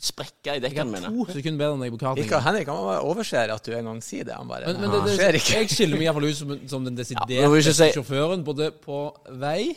[0.00, 1.10] sprekka i dekkene mine.
[1.12, 2.24] To sekunder bedre enn deg på kartingen.
[2.28, 4.32] Ikke Henrik han må bare overser at du en gang sier det.
[4.38, 5.56] Han bare Men, men det, det, skjer ikke.
[5.60, 7.90] jeg skiller meg iallfall ut som, som den Ja, desidert men må vi ikke beste
[7.90, 9.00] si- sjåføren, både på
[9.42, 9.74] vei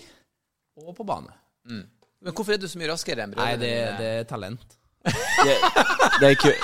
[0.79, 1.33] og på bane.
[1.67, 4.63] Men hvorfor er du så mye raskere enn Nei, det, det er talent.
[5.03, 5.57] Det,
[6.21, 6.63] det er kult.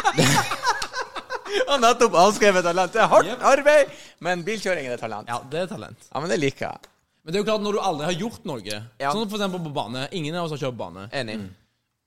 [1.70, 2.94] Han har nettopp avskrevet talent.
[2.94, 3.92] Det er hardt arbeid,
[4.26, 5.30] men bilkjøring er talent.
[5.30, 6.08] Ja, det er talent.
[6.14, 6.90] Ja, men det liker jeg.
[7.26, 8.62] Men det er jo klart, når du aldri har gjort noe,
[9.02, 9.12] Ja.
[9.14, 11.10] sånn eksempel på bane Ingen av oss har kjørt bane.
[11.14, 11.36] Enig.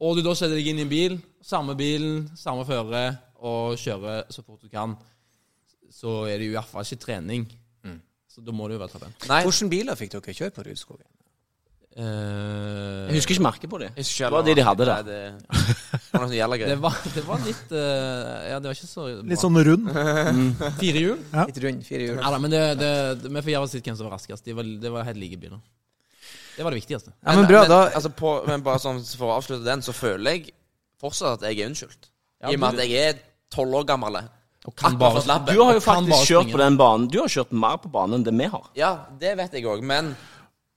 [0.02, 3.04] Og du da setter deg inn i en bil, samme bilen, samme føre,
[3.42, 4.96] og kjører så fort du kan,
[5.92, 7.46] så er det jo i hvert fall ikke trening.
[8.32, 9.10] Så da må du jo være.
[9.28, 11.08] Nei, Hvilke biler fikk dere kjøre på Rudskogen?
[11.92, 13.90] Uh, Jeg husker ikke merket på det.
[13.98, 15.02] Det var de de hadde der.
[15.04, 18.88] Det det var noe gjelder det, var, det var litt uh, Ja, det var ikke
[18.88, 19.26] så bra.
[19.34, 19.90] Litt sånn rund.
[20.80, 21.20] Fire hjul?
[21.34, 21.44] Ja.
[21.50, 22.16] Litt rund, fire hjul.
[22.22, 24.48] Ja da, men det, det, det, vi får gjøre oss litt hvem som var raskest.
[24.48, 25.60] De var, det var helt like biler.
[26.56, 27.12] Det var det viktigste.
[27.24, 30.36] Ja, men bra, da altså på, men bare sånn for å avslutte den, så føler
[30.36, 30.52] jeg
[31.00, 32.10] fortsatt at jeg er unnskyldt.
[32.42, 33.20] Ja, I og med at jeg er
[33.52, 34.20] tolv år gammel.
[34.62, 35.54] Og kan bare slappe.
[35.54, 37.08] Du har jo faktisk kjørt på den banen.
[37.10, 38.68] Du har kjørt mer på banen enn det vi har.
[38.78, 40.12] Ja, det vet jeg òg, men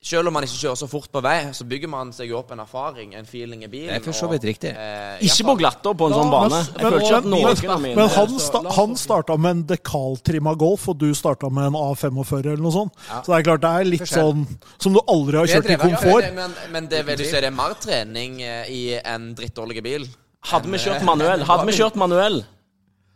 [0.06, 2.60] selv om man ikke kjører så fort på vei, så bygger man seg opp en
[2.62, 3.90] erfaring, en feeling i bilen.
[3.90, 4.70] Det er for så og, vidt riktig.
[4.78, 6.60] eh, Ikke på glatta på en sånn bane.
[6.78, 11.00] Men- men- noen men- Men han, så sta han starta med en dekaltrimma Golf, og
[11.00, 12.94] du starta med en A45 eller noe sånt.
[13.10, 14.46] Så det er klart det er litt Forskjell.
[14.46, 16.22] sånn som du aldri har kjørt i komfort.
[16.22, 19.34] Ja, det- men, men det vil du si det er mer trening eh, i en
[19.34, 20.08] drittdårlig bil?
[20.46, 22.44] Hadde vi kjørt manuell, hadde vi kjørt manuell,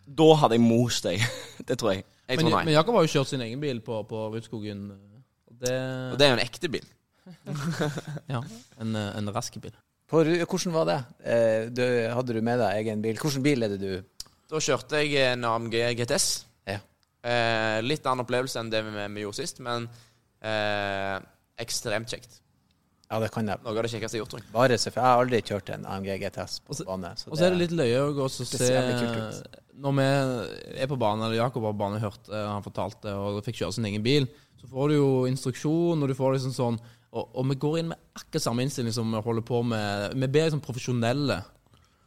[0.07, 1.21] da hadde jeg most deg.
[1.67, 2.03] Det tror jeg.
[2.29, 4.91] Jeg Men, tror men Jakob har jo kjørt sin egen bil på, på Rudskogen.
[5.59, 5.75] Det,
[6.13, 6.87] Og det er jo en ekte bil.
[8.33, 8.41] Ja,
[8.81, 9.75] en, eh, en rask bil.
[10.09, 10.99] På, hvordan var det?
[11.21, 11.83] Eh, du,
[12.15, 13.17] hadde du med deg egen bil?
[13.21, 16.29] Hvilken bil er det du Da kjørte jeg en AMG GTS.
[16.65, 16.79] Ja.
[17.21, 19.85] Eh, litt annen opplevelse enn det vi, vi gjorde sist, men
[20.41, 21.17] eh,
[21.61, 22.39] ekstremt kjekt.
[23.09, 23.57] Ja, det kan jeg.
[23.65, 24.51] Noe av det kjekkeste jeg har gjort, tror jeg.
[24.53, 27.09] Bare jeg har aldri kjørt en AMG GTS på Også, bane.
[27.25, 28.67] Og så er det litt løye å gå og se.
[29.79, 30.05] Når vi
[30.83, 33.77] er på banen, eller Jakob var på banen, hørte eh, han fortalte og fikk kjøre
[33.79, 34.29] sin egen bil,
[34.59, 36.79] så får du jo instruksjon, og du får liksom sånn
[37.09, 40.27] Og, og vi går inn med akkurat samme innstilling som vi holder på med Vi
[40.27, 41.39] ber liksom profesjonelle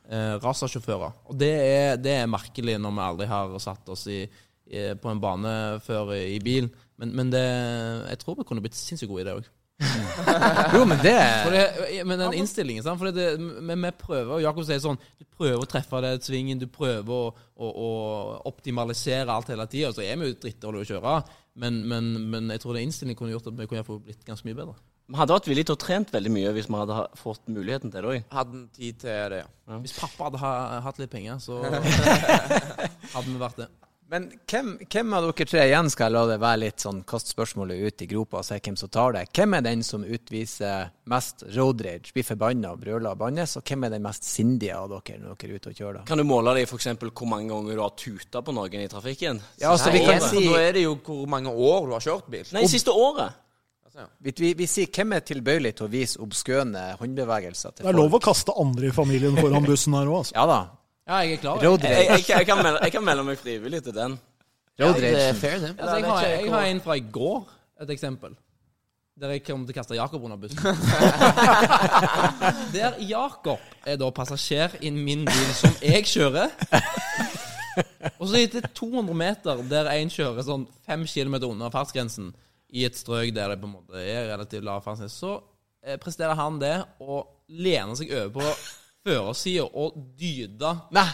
[0.09, 1.17] eh, racersjåfører.
[1.27, 5.11] Og det er, det er merkelig når vi aldri har satt oss i, i, på
[5.11, 6.71] en bane før i, bil.
[7.01, 7.43] Men, men det,
[8.13, 9.51] jeg tror vi kunne blitt sinnssykt gode i det òg.
[10.77, 11.17] Jo, men det
[11.51, 11.63] det,
[12.07, 13.01] men den innstillingen, sant?
[13.01, 16.61] For det, men vi prøver, og Jakob sier sånn Du prøver å treffe det svingen,
[16.61, 17.91] du prøver å, å, å
[18.53, 19.91] optimalisere alt hele tida.
[19.95, 21.17] Så er vi jo drittdårlige å kjøre,
[21.55, 24.57] men, men, men jeg tror den innstillingen kunne gjort at vi kunne blitt ganske mye
[24.57, 24.77] bedre.
[25.13, 28.05] Vi hadde vært villige til å trent veldig mye hvis vi hadde fått muligheten til
[28.05, 28.29] det òg.
[28.33, 29.79] Hadde en tid til det, ja.
[29.83, 30.53] Hvis pappa hadde
[30.87, 31.59] hatt litt penger, så
[33.15, 33.69] hadde vi vært det.
[34.13, 37.31] Men hvem, hvem av dere tre igjen skal jeg la det være litt sånn kast
[37.33, 39.23] spørsmålet ut i gropa og se hvem som tar det?
[39.33, 43.65] Hvem er den som utviser mest road rage, blir forbanna og brøler og bannes, og
[43.65, 45.97] hvem er den mest sindige av dere når dere er ute og kjører?
[45.97, 46.03] da?
[46.11, 46.91] Kan du måle det i f.eks.
[47.07, 49.41] hvor mange ganger du har tuta på noen i trafikken?
[49.63, 52.29] Ja, altså, vi kan si Nå er det jo hvor mange år du har kjørt
[52.37, 52.45] bil.
[52.53, 53.41] Nei, siste året.
[54.21, 57.89] vi, vi, vi sier hvem er tilbøyelig til å vise obskøne håndbevegelser til folk.
[57.89, 60.37] Det er lov å kaste andre i familien foran bussen her òg, altså.
[60.37, 60.61] Ja da.
[61.09, 61.59] Ja, jeg er klar.
[61.65, 64.15] Road Jeg, jeg, jeg, kan melde, jeg kan melde meg frivillig til den.
[64.81, 65.75] Road det er fair, det.
[65.79, 67.51] Altså, jeg, har, jeg har en fra i går,
[67.83, 68.37] et eksempel.
[69.21, 70.59] Der jeg kommer til å kaste Jakob under bussen.
[72.77, 76.49] Der Jakob er da passasjer i min bil som jeg kjører.
[78.17, 82.33] Og så etter 200 meter der en kjører sånn 5 km under fartsgrensen,
[82.73, 85.35] i et strøk der det på en måte er relativt lav fartsgrense, så
[85.85, 87.21] eh, presterer han det å
[87.53, 88.47] lene seg over på
[89.03, 91.09] førersida og dyda Nei!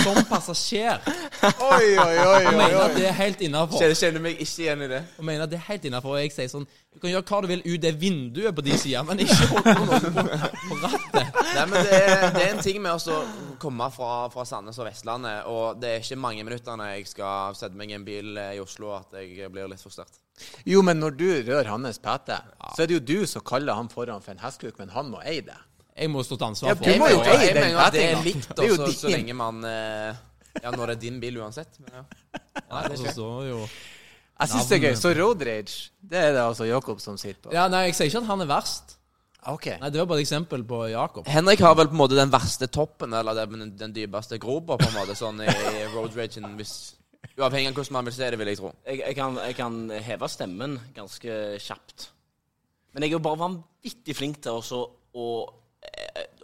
[0.00, 1.00] som passasjer.
[1.70, 3.80] Oi, oi, oi, Og mener at det er helt innafor.
[3.80, 5.00] Kjenner, kjenner meg ikke igjen i det.
[5.18, 6.16] Og mener at det er helt innenfor.
[6.16, 8.76] Og jeg sier sånn Du kan gjøre hva du vil ut det vinduet på de
[8.80, 10.24] sida, men ikke holde noen noe på,
[10.70, 11.38] på rattet.
[11.54, 13.20] Nei, men det er, det er en ting med å
[13.62, 17.78] komme fra, fra Sandnes og Vestlandet, og det er ikke mange minuttene jeg skal sette
[17.78, 20.18] meg i en bil i Oslo at jeg blir litt frustrert.
[20.68, 22.40] Jo, men når du rører hans pete,
[22.74, 25.22] så er det jo du som kaller han foran for en hestkuk, men han må
[25.22, 25.58] eie det.
[26.00, 27.14] Jeg må stå til Ja, ansvar for du må det.
[27.14, 30.20] jo eie den at det er likt Det er så lenge man eh,
[30.62, 31.76] Ja, når det er din bil uansett.
[31.84, 32.04] Men ja.
[32.64, 33.58] Ja, og så jo
[34.40, 34.94] Jeg syns det er gøy.
[34.96, 37.52] Så road rage, det er det altså Jakob som sitter på.
[37.54, 38.96] Ja, nei, jeg sier ikke at han er verst.
[39.48, 39.66] OK.
[39.80, 41.28] Nei, Det var bare et eksempel på Jakob.
[41.28, 44.88] Henrik har vel på en måte den verste toppen, eller den, den dypeste gropa, på
[44.88, 46.74] en måte, sånn i, i road ragen, hvis
[47.36, 48.70] Uavhengig av hvordan man vil se det, vil jeg tro.
[48.88, 52.08] Jeg, jeg, kan, jeg kan heve stemmen ganske kjapt.
[52.92, 54.80] Men jeg er jo bare vanvittig flink til også
[55.20, 55.26] å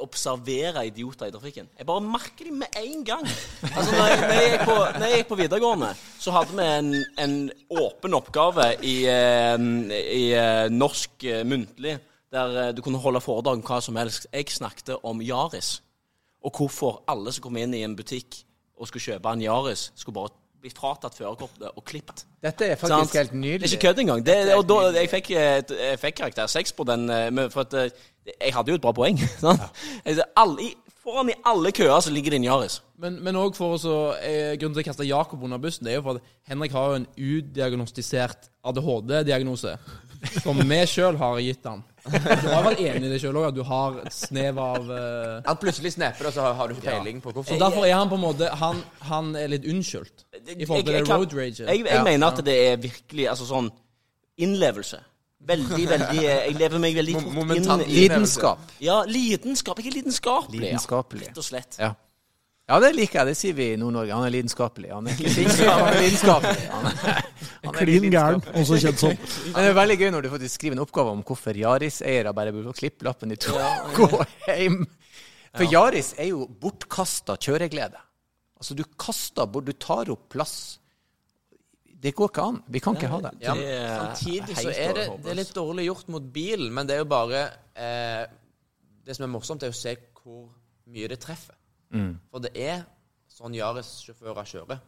[0.03, 1.69] observere idioter i trafikken.
[1.79, 3.25] Jeg bare merker dem med en gang.
[3.77, 6.67] Altså, når jeg, når jeg, gikk, på, når jeg gikk på videregående, så hadde vi
[6.67, 6.91] en,
[7.25, 7.37] en
[7.83, 11.97] åpen oppgave i, eh, i eh, norsk eh, muntlig,
[12.33, 14.29] der eh, du kunne holde foredrag om hva som helst.
[14.33, 15.81] Jeg snakket om Yaris,
[16.45, 18.43] og hvorfor alle som kom inn i en butikk
[18.77, 20.35] og skulle kjøpe en Yaris, skulle bare
[20.67, 22.25] bli fratatt førerkortet og klippet.
[22.43, 24.27] Dette er faktisk faktisk helt Det er ikke kødd engang.
[24.27, 27.91] Det, og da, jeg, fikk, jeg fikk karakter seks på den, eh, for at eh,
[28.35, 29.21] jeg hadde jo et bra poeng.
[29.43, 29.61] Sånn?
[30.07, 30.27] Ja.
[30.37, 32.81] alle, i, foran i alle køer så ligger det en Yaris.
[33.03, 36.01] Men, òg også for å eh, Grunnen til å kaste Jakob under bussen, det er
[36.01, 39.77] jo for at Henrik har jo en udiagnostisert ADHD-diagnose.
[40.41, 41.85] Som vi sjøl har gitt han.
[42.11, 45.51] Du har vært enig i det sjøl òg, at du har et snev av eh,
[45.53, 47.59] At plutselig snapper og så har, har du ikke peiling på Så hvorfor.
[47.59, 50.25] derfor er han på en måte Han, han er litt unnskyldt
[50.57, 51.67] i forhold til Jeg- jeg det kan- road rage.
[51.67, 53.71] Jeg, jeg mener at det er virkelig altså sånn
[54.39, 54.99] innlevelse.
[55.47, 58.59] Veldig, veldig Jeg lever meg veldig Mo- fort inn i Lidenskap.
[58.83, 59.79] Ja, lidenskap.
[59.79, 60.61] Jeg er lidenskapelig.
[60.61, 60.67] ja.
[60.71, 61.29] Lidenskapelig.
[61.29, 61.77] Rett og slett.
[61.79, 61.93] Ja.
[62.67, 63.29] Ja, det liker jeg.
[63.31, 64.15] Det sier vi i Nord-Norge.
[64.15, 64.89] Han er lidenskapelig.
[64.91, 66.65] Han er ikke sinnssyk, han er lidenskapelig.
[66.73, 66.97] Han er,
[67.63, 69.13] han er Klin gæren, også kjent som.
[69.53, 72.55] Men det er veldig gøy når du faktisk skriver en oppgave om hvorfor Yaris-eiere bare
[72.57, 74.09] burde klippe lappen i to og gå
[74.49, 74.81] hjem.
[75.57, 78.03] For Yaris er jo bortkasta kjøreglede.
[78.57, 80.57] Altså, du kaster bort Du tar opp plass.
[82.07, 82.59] Det går ikke an.
[82.73, 83.33] Vi kan ikke ha det.
[83.45, 83.55] Ja,
[84.03, 87.09] samtidig så er det, det er litt dårlig gjort mot bilen, men det er jo
[87.09, 88.27] bare eh,
[89.07, 90.49] Det som er morsomt, er å se hvor
[90.93, 91.56] mye det treffer.
[92.33, 92.85] For det er
[93.37, 94.85] sånn Yaris-sjåfører kjører.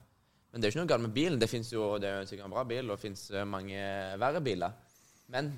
[0.52, 1.40] Men det er jo ikke noe galt med bilen.
[1.40, 3.82] Det fins jo, det er jo sikkert en bra bil, og det finnes eh, mange
[4.20, 4.76] verre biler.
[5.28, 5.50] Men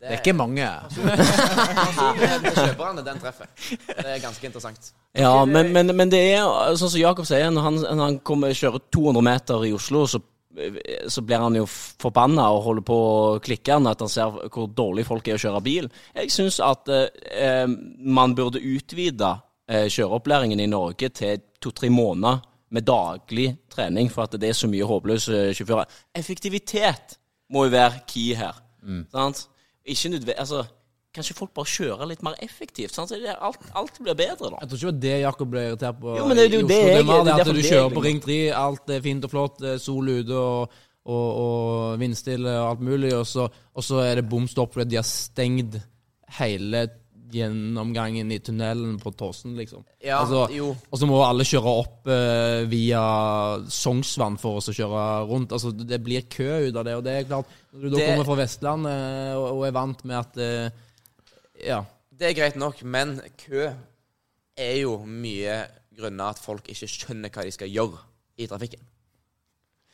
[0.00, 0.66] Det er ikke mange.
[0.98, 3.48] personligheten til kjøperne, den treffer.
[3.88, 4.92] Det er ganske interessant.
[5.16, 6.44] Ja, men, men, men det er
[6.76, 10.20] sånn som Jakob sier, når han, når han kommer, kjører 200 meter i Oslo, så,
[11.08, 14.68] så blir han jo forbanna og holder på å klikke når at han ser hvor
[14.68, 15.88] dårlig folk er å kjøre bil.
[16.18, 17.64] Jeg syns at eh,
[18.04, 22.42] man burde utvide eh, kjøreopplæringen i Norge til to-tre måneder
[22.74, 25.84] med daglig trening, for at det er så mye håpløse sjåfører.
[26.18, 27.18] Effektivitet
[27.52, 28.56] må jo være key her.
[29.12, 29.46] Sant?
[29.86, 30.64] Ikke nødvendig Altså,
[31.14, 32.92] kanskje folk bare kjører litt mer effektivt.
[32.94, 33.08] Sant?
[33.12, 34.56] Så det alt, alt blir bedre, da.
[34.60, 36.16] Jeg tror ikke det var det Jakob ble irritert på.
[36.18, 38.38] Jo, men det er jo det jeg- det det at du kjører på Ring 3,
[38.54, 40.70] alt er fint og flott, er sol ute og,
[41.06, 44.90] og, og vindstille og alt mulig, og så, og så er det bom stopp fordi
[44.90, 45.78] de har stengt
[46.40, 46.88] hele
[47.32, 49.84] gjennomgangen i tunnelen på Tåsen, liksom.
[50.04, 50.72] Ja, Altså, jo.
[50.90, 53.02] Og så må alle kjøre opp eh, via
[53.72, 55.52] Sognsvann for oss å kjøre rundt.
[55.56, 58.06] Altså, det blir kø ut av det, og det er klart Når du da Det-
[58.10, 60.70] kommer fra Vestlandet og, og er vant med at eh,
[61.66, 61.82] Ja.
[62.14, 63.70] Det er greit nok, men kø
[64.56, 65.64] er jo mye
[65.96, 67.98] grunner at folk ikke skjønner hva de skal gjøre
[68.38, 68.80] i trafikken.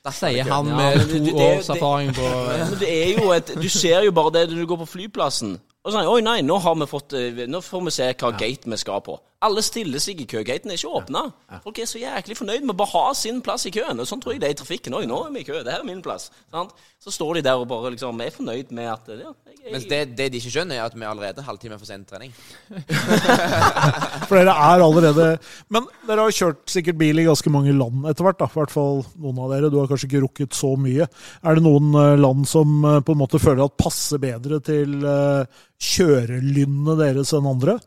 [0.05, 4.07] Er Sier han med to års erfaring på Men det er jo et Du ser
[4.07, 5.59] jo bare det når du går på flyplassen.
[5.85, 8.69] Og sånn, Oi, nei, nå har vi fått eh, Nå får vi se hva gate
[8.69, 9.17] vi skal på.
[9.41, 10.43] Alle stiller seg i kø.
[10.45, 11.23] Gaten er ikke åpna.
[11.65, 13.97] Folk er så jæklig fornøyd med å bare ha sin plass i køen.
[14.03, 15.07] Og sånn tror jeg det er i trafikken òg.
[15.09, 15.63] Nå er vi i kø.
[15.65, 16.27] Det her er min plass.
[16.53, 16.75] Sant?
[17.01, 19.87] Så står de der og bare liksom er fornøyd med at ja, jeg, jeg, Mens
[19.89, 22.35] det, det de ikke skjønner, er at vi er allerede er halvtime for sen trening.
[24.29, 25.29] For dere er allerede
[25.73, 28.43] Men dere har kjørt sikkert bil i ganske mange land etter hvert.
[28.43, 29.71] da, I hvert fall noen av dere.
[29.73, 31.09] Du har kanskje ikke rukket så mye.
[31.41, 35.01] Er det noen eh, land som eh, på en måte føler at passer bedre til
[35.01, 35.65] eh,
[35.95, 37.81] kjørelynnet deres enn andre?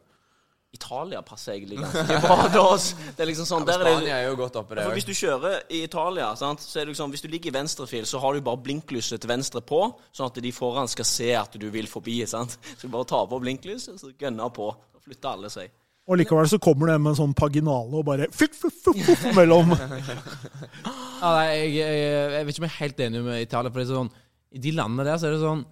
[0.73, 2.87] Italia passer egentlig ganske bra til oss.
[3.13, 4.97] Det er liksom sånn, der er det, er jo godt oppe der For.
[4.97, 8.07] Hvis du kjører i Italia, sant, så er det liksom, hvis du ligger i venstrefil,
[8.09, 9.83] så har du bare blinklyset til venstre på,
[10.15, 12.23] sånn at de foran skal se at du vil forbi.
[12.29, 12.57] sant?
[12.77, 14.71] Så du bare tar på blinklyset, så gønner på.
[14.95, 15.71] Så flytter alle seg.
[16.03, 19.21] Og likevel så kommer det med en sånn paginale og bare fuff, fuff, fuff, fuff,
[19.37, 22.01] mellom Ja, nei, jeg, jeg,
[22.33, 23.71] jeg vet ikke om jeg er helt enig med Italia.
[23.71, 24.09] For det er sånn,
[24.51, 25.63] I de landene der så er det sånn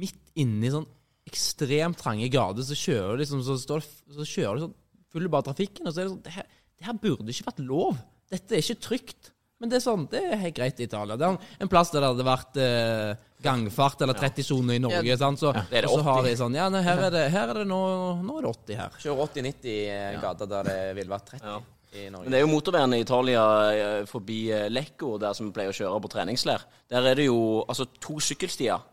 [0.00, 0.86] Midt inni sånn
[1.26, 4.76] ekstremt trange gater så kjører liksom, så, står, så kjører du sånn
[5.12, 5.86] full bare trafikken.
[5.88, 6.46] Og så er det sånn Det her,
[6.76, 7.96] det her burde ikke vært lov
[8.30, 9.28] dette er ikke trygt.
[9.62, 11.16] Men det er sånn, det er helt greit i Italia.
[11.16, 13.12] Det er en plass der det hadde vært eh,
[13.46, 15.06] gangfart eller 30-sone i Norge.
[15.06, 15.16] Ja.
[15.20, 15.40] sant?
[15.40, 17.68] Så, Det det så har de sånn Ja, nei, her er det, her er det
[17.70, 17.78] nå,
[18.26, 18.98] nå er det 80 her.
[19.04, 21.56] Kjører 80-90 i gata der det ville vært 30 Ja.
[21.96, 22.26] i Norge.
[22.26, 25.72] Men det er jo motorveien i Italia eh, forbi eh, Lecco, der som vi pleier
[25.72, 26.66] å kjøre på treningsleir.
[26.92, 28.84] Der er det jo altså to sykkelstier.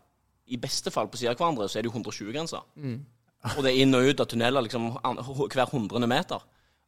[0.46, 2.66] I beste fall på siden av hverandre så er det jo 120-grenser.
[3.54, 6.44] Og det er inn og ut av tunneler liksom hver hundrede meter.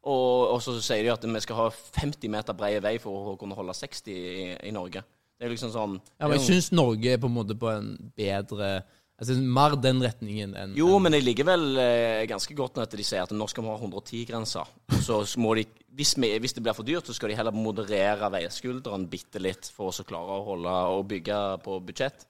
[0.07, 3.39] Og, og så sier de at vi skal ha 50 meter brede vei for å
[3.41, 5.03] kunne holde 60 i, i Norge.
[5.37, 7.91] Det er liksom sånn Ja, men jeg syns Norge er på en måte på en
[8.17, 8.79] bedre
[9.17, 13.05] Altså mer den retningen enn Jo, men jeg ligger vel eh, ganske godt når de
[13.07, 14.73] sier at nå skal vi ha 110-grenser.
[15.01, 15.65] Så må de,
[15.97, 19.71] hvis, vi, hvis det blir for dyrt, så skal de heller moderere veiskulderen bitte litt
[19.73, 22.27] for å klare å holde og bygge på budsjett.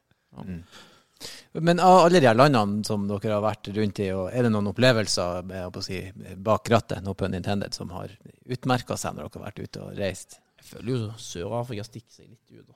[1.52, 4.52] Men av alle de her landene som dere har vært rundt i, og er det
[4.52, 6.00] noen opplevelser jeg å si,
[6.44, 8.12] bak rattet no pun intended, som har
[8.44, 10.40] utmerka seg når dere har vært ute og reist?
[10.60, 12.74] Jeg føler jo Sør-Afrika stikker seg litt ut.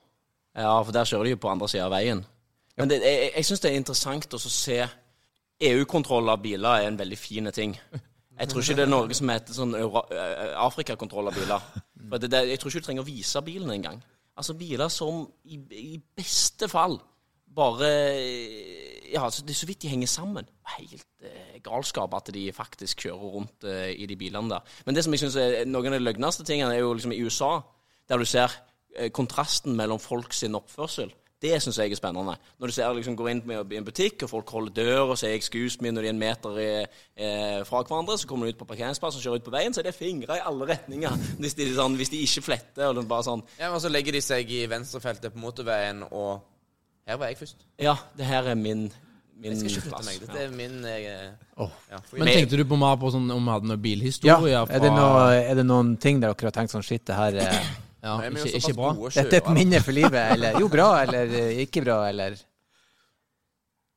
[0.57, 2.23] Ja, for der kjører de jo på andre sida av veien.
[2.79, 4.79] Men det, jeg, jeg syns det er interessant å se
[5.61, 7.75] EU-kontroll av biler er en veldig fin ting.
[8.41, 11.67] Jeg tror ikke det er noe som heter sånn Afrikakontroll av biler.
[12.09, 13.99] For det, det, jeg tror ikke du trenger å vise bilen engang.
[14.39, 16.97] Altså biler som i, i beste fall
[17.55, 17.91] bare
[19.11, 20.47] Ja, altså, det er så vidt de henger sammen.
[20.77, 24.75] Helt eh, galskap at de faktisk kjører rundt eh, i de bilene der.
[24.85, 27.19] Men det som jeg synes er noen av de løgneste tingene, er jo liksom i
[27.19, 27.57] USA,
[28.07, 28.55] der du ser
[28.95, 31.11] eh, kontrasten mellom folk sin oppførsel.
[31.41, 32.35] Det syns jeg er spennende.
[32.59, 35.33] Når du ser liksom går inn i en butikk, og folk holder dør og sier
[35.33, 36.85] 'excuse me' når de er en meter i,
[37.17, 39.81] eh, fra hverandre, så kommer de ut på parkeringsplassen og kjører ut på veien, så
[39.81, 41.09] er det fingre i alle retninger.
[41.41, 42.85] Hvis de, sånn, hvis de ikke fletter.
[42.85, 46.41] og er sånn Ja, men Så legger de seg i venstrefeltet på motorveien, og
[47.07, 47.63] her var jeg først.
[47.81, 48.85] Ja, det her er min,
[49.41, 50.19] min Jeg skal ikke flytte meg.
[50.25, 51.77] Dette er min jeg, Åh.
[51.91, 54.51] ja, Men tenkte du på mer på sånn om vi hadde noen bilhistorie?
[54.53, 57.17] Ja, er det, noe, er det noen ting der dere har tenkt sånn shit, det
[57.17, 57.57] her er,
[58.01, 58.93] ja, er jo ikke, ikke bra?
[58.97, 62.37] gode Dette er et minne for livet, eller jo, bra, eller eh, ikke bra, eller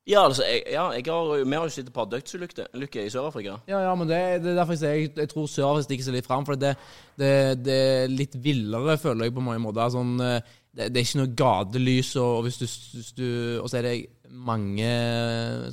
[0.05, 3.55] Ja, altså, jeg, ja, jeg har, vi har jo sett et par dødsulykker i Sør-Afrika.
[3.65, 6.17] Ja, ja, men det, det er derfor jeg sier jeg, jeg tror Sør-Afrika stikker seg
[6.19, 6.45] litt fram.
[6.45, 6.75] For det,
[7.17, 7.31] det,
[7.65, 9.89] det er litt villere, føler jeg, på mange måter.
[9.95, 13.27] Sånn, eh, det, det er ikke noe gatelys, og, hvis du, hvis du
[13.61, 13.95] Og så er det
[14.35, 14.89] mange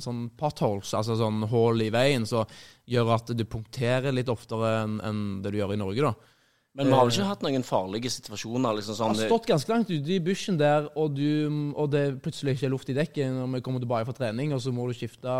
[0.03, 2.47] sånn potholes, altså sånn hull i veien, som
[2.89, 6.31] gjør at du punkterer litt oftere enn en det du gjør i Norge, da.
[6.73, 8.73] Men vi har vel ikke hatt noen farlige situasjoner?
[8.79, 9.11] liksom Jeg sånn...
[9.19, 12.73] har stått ganske langt ute i bushen der, og, du, og det plutselig ikke er
[12.73, 15.35] luft i dekket når vi kommer tilbake fra trening, og så må du skifte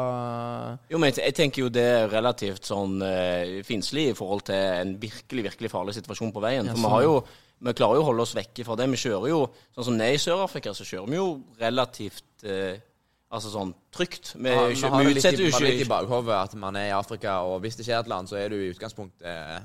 [0.93, 4.61] Jo, men jeg, jeg tenker jo det er relativt sånn uh, finslig i forhold til
[4.83, 6.69] en virkelig, virkelig farlig situasjon på veien.
[6.69, 6.95] Ja, For vi sånn.
[6.99, 7.17] har jo
[7.63, 8.89] vi klarer jo å holde oss vekke fra det.
[8.91, 9.41] Vi kjører jo,
[9.75, 11.29] sånn som ned i Sør-Afrika, så kjører vi jo
[11.61, 12.81] relativt eh,
[13.33, 14.35] Altså sånn trygt.
[14.37, 16.91] Vi, Ja, vi har vi litt, utsetter jo bare litt i bakhodet at man er
[16.91, 19.63] i Afrika, og hvis det skjer et eller annet, så er du i utgangspunktet eh,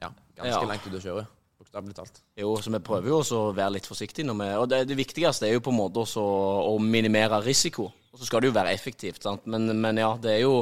[0.00, 0.62] ja, ganske Ja.
[0.70, 1.24] langt ute å kjøre.
[1.60, 2.22] Bokstavelig talt.
[2.40, 4.24] Jo, så vi prøver jo også å være litt forsiktige.
[4.30, 6.24] Når vi, og det, det viktigste er jo på en måte også
[6.70, 7.90] å minimere risiko.
[8.08, 9.20] Og så skal det jo være effektivt.
[9.28, 9.44] sant?
[9.44, 10.54] Men, men ja, det er jo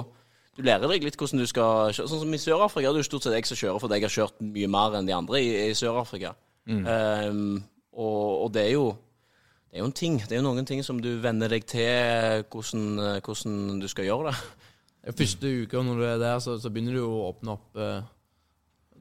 [0.58, 2.10] Du lærer deg litt hvordan du skal kjøre.
[2.10, 4.16] Sånn som i Sør-Afrika, det er jo stort sett jeg som kjører, fordi jeg har
[4.18, 6.34] kjørt mye mer enn de andre i, i Sør-Afrika.
[6.68, 7.62] Ehm,
[7.96, 8.88] og, og det er jo
[9.68, 10.14] det er jo en ting.
[10.24, 14.30] Det er jo noen ting som du venner deg til hvordan, hvordan du skal gjøre
[14.30, 14.38] det.
[15.18, 18.00] Første uka når du er der, så, så begynner du å åpne opp eh,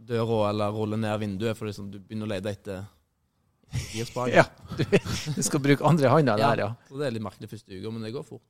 [0.07, 2.83] døra eller rulle ned vinduet, for liksom, du begynner å lete etter
[3.93, 4.35] girspaken.
[4.37, 4.45] Ja,
[4.77, 4.83] du,
[5.37, 6.69] du skal bruke andre handa der, ja.
[6.87, 8.45] Så det er litt merkelig første uka, men det går fort.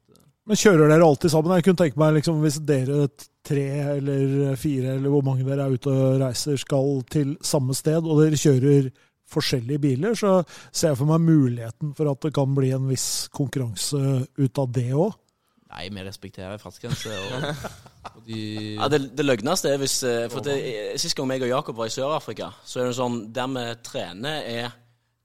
[0.47, 1.57] Men kjører dere alltid sammen?
[1.57, 3.07] Jeg kunne tenke meg liksom, Hvis dere
[3.47, 3.65] tre
[3.97, 8.21] eller fire eller hvor mange dere er ute og reiser, skal til samme sted, og
[8.21, 8.87] dere kjører
[9.31, 13.27] forskjellige biler, så ser jeg for meg muligheten for at det kan bli en viss
[13.33, 14.01] konkurranse
[14.39, 15.15] ut av det òg.
[15.67, 17.11] Nei, vi respekterer fartsgrenser.
[17.11, 17.41] Og,
[18.15, 18.39] og de
[18.77, 20.55] Ja, det, det løgneste er hvis eh, For det,
[21.01, 24.47] Sist gang meg og Jakob var i Sør-Afrika, så er det sånn der vi trener,
[24.47, 24.71] er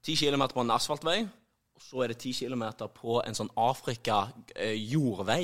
[0.03, 5.43] 10 km på en asfaltvei, og så er det 10 km på en sånn Afrika-jordvei.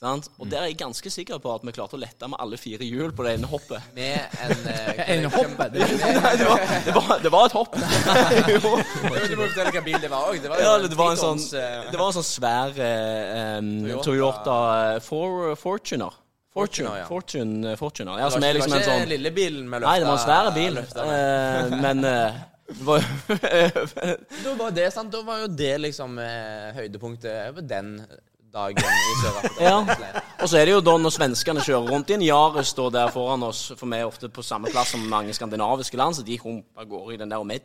[0.00, 0.28] Sant?
[0.38, 2.86] Og der er jeg ganske sikker på at vi klarte å lette med alle fire
[2.86, 3.90] hjul på det ene hoppet.
[3.96, 7.76] Med en uh, En hopp, det det var, det det var et hopp.
[8.54, 8.76] Jo.
[9.28, 10.38] Du må fortelle hva bil det var òg.
[10.42, 14.04] Det var, Ja, det var en sånn, eh, det var en sånn svær um, Toyota.
[14.06, 16.16] Toyota eh, For, Fortuner.
[16.58, 17.06] Fortune, Fortuner, ja.
[17.06, 19.66] Fortune, Fortune, Ja, det som var er liksom det en var sånn ikke lille bilen
[19.68, 20.80] med løfta Nei, det var en svær bil.
[20.80, 21.10] Uh.
[21.18, 22.40] Eh, men uh,
[22.88, 23.04] var
[24.44, 27.94] Da var det sant, da var jo det liksom eh, høydepunktet den
[28.52, 29.54] dagen i Sør-Afrika.
[29.68, 29.78] Ja.
[30.38, 33.10] Og så er det jo da når svenskene kjører rundt i en Yaris står der
[33.14, 36.38] foran oss, for vi er ofte på samme plass som mange skandinaviske land, så de
[36.38, 37.58] humper av gårde i den der, og vi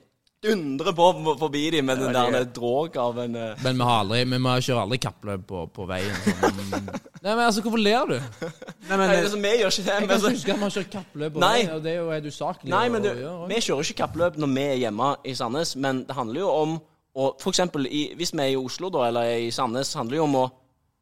[0.43, 3.63] dundrer på forbi dem med den der er- dråg av en uh...
[3.63, 6.15] Men vi har aldri Vi kjører kjøre aldri kappløp på, på veien.
[6.25, 6.89] Sånn.
[7.23, 8.15] Nei, men altså, hvorfor ler du?
[8.19, 9.93] Nei, men, Nei, altså, vi gjør ikke det.
[9.93, 12.27] Jeg kan ikke huske at vi har kjørt kappløp veien, og det er jo helt
[12.33, 12.73] usaklig.
[12.73, 13.45] nei, men du, og, ja, og.
[13.53, 16.81] vi kjører ikke kappløp når vi er hjemme i Sandnes, men det handler jo om
[17.13, 20.17] og For eksempel i, hvis vi er i Oslo, da, eller i Sandnes, handler det
[20.17, 20.47] jo om å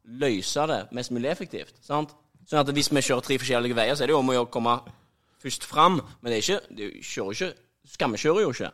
[0.04, 1.74] løse det mest mulig effektivt.
[1.84, 2.14] sant?
[2.48, 4.76] Sånn at hvis vi kjører tre forskjellige veier, så er det jo om å komme
[5.42, 6.00] først fram.
[6.20, 7.52] Men det er ikke, det er kjører ikke
[7.92, 8.68] Skammekjører jo ikke.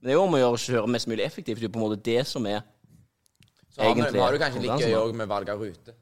[0.00, 1.60] Men det er jo om å gjøre å kjøre mest mulig effektivt.
[1.60, 2.62] Det er på en måte det som er
[3.68, 5.94] Så har Egentlig vi har det kanskje like gøy òg med valg av rute.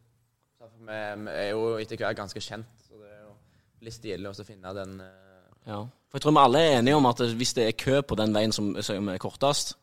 [0.54, 3.34] Så Vi, vi er jo etter hvert ganske kjent, så det er jo
[3.82, 5.80] litt stilig å finne den eh, Ja.
[5.82, 8.34] For jeg tror vi alle er enige om at hvis det er kø på den
[8.36, 9.74] veien som, som er kortest,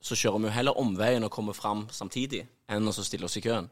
[0.00, 3.44] så kjører vi jo heller omveien og kommer fram samtidig, enn å stille oss i
[3.44, 3.68] køen.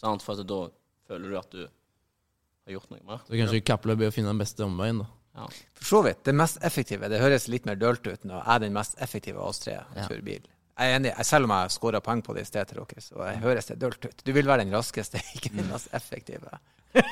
[0.00, 0.22] Sant?
[0.22, 0.60] For at da
[1.08, 3.20] føler du at du har gjort noe mer.
[3.28, 5.06] Så kanskje kappløpet er å finne den beste omveien, da.
[5.34, 5.46] Ja.
[5.74, 6.20] For så vidt.
[6.24, 8.36] Det mest effektive Det høres litt mer dølt ut nå.
[8.38, 10.44] Jeg er den mest effektive av oss tre som kjører bil.
[10.78, 11.10] Jeg er enig.
[11.26, 13.76] Selv om jeg scora poeng på det i sted til dere, så jeg høres det
[13.82, 14.22] dølt ut.
[14.26, 16.54] Du vil være den raskeste, ikke den mest effektive.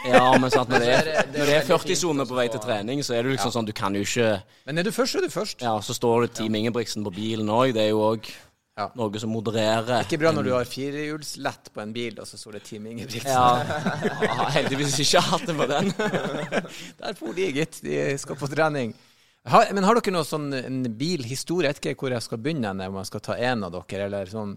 [0.06, 2.46] Ja, men sant, når det er, Så det- det når det er 40-sone på vei
[2.54, 4.28] til trening, så er det liksom sånn Du kan jo ikke
[4.66, 5.62] Men er du først, så er du først.
[5.66, 7.72] Ja, så står det Team Ingebrigtsen på bilen òg.
[7.74, 8.30] Det er jo òg
[8.78, 8.86] Ja.
[8.96, 10.00] noe som modererer.
[10.06, 13.28] Ikke bra når du har firehjulslett på en bil, og så står det Team Ingebrigtsen.
[13.28, 13.58] Ja,
[14.22, 15.90] jeg har heldigvis ikke hatt det på den.
[17.02, 17.82] Der for de, gitt.
[17.84, 18.94] De skal på trening.
[19.52, 21.68] Har, men har dere noe sånn en bilhistorie?
[21.68, 24.30] Jeg vet ikke hvor jeg skal begynne, om jeg skal ta en av dere, eller
[24.30, 24.54] sånn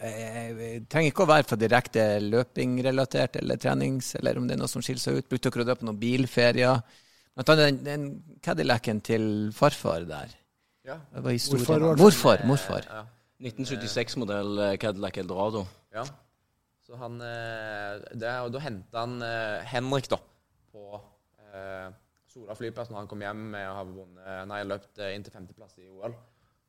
[0.00, 4.70] Jeg trenger ikke å være for direkte løpingrelatert eller trenings, eller om det er noe
[4.72, 5.28] som skiller seg ut.
[5.30, 6.82] Brukte dere å dra på noen bilferier?
[7.38, 8.08] Blant annet den, den
[8.42, 10.34] Cadillacen til farfar der.
[10.88, 10.98] Ja.
[11.14, 11.62] Det var historien.
[11.68, 12.44] Hvorfor var det- Morfar.
[12.48, 12.90] Morfar.
[13.38, 13.50] Ja.
[13.50, 15.66] 1976-modell eh, Cadillac Eldorado.
[15.94, 16.06] ja.
[16.88, 20.16] Så han eh, det, Og da henta han eh, Henrik, da,
[20.72, 20.96] på
[21.52, 21.90] eh,
[22.32, 25.76] Sola flyplass når han kom hjem med å ha vunnet Nei, løpt inn til femteplass
[25.82, 26.14] i OL.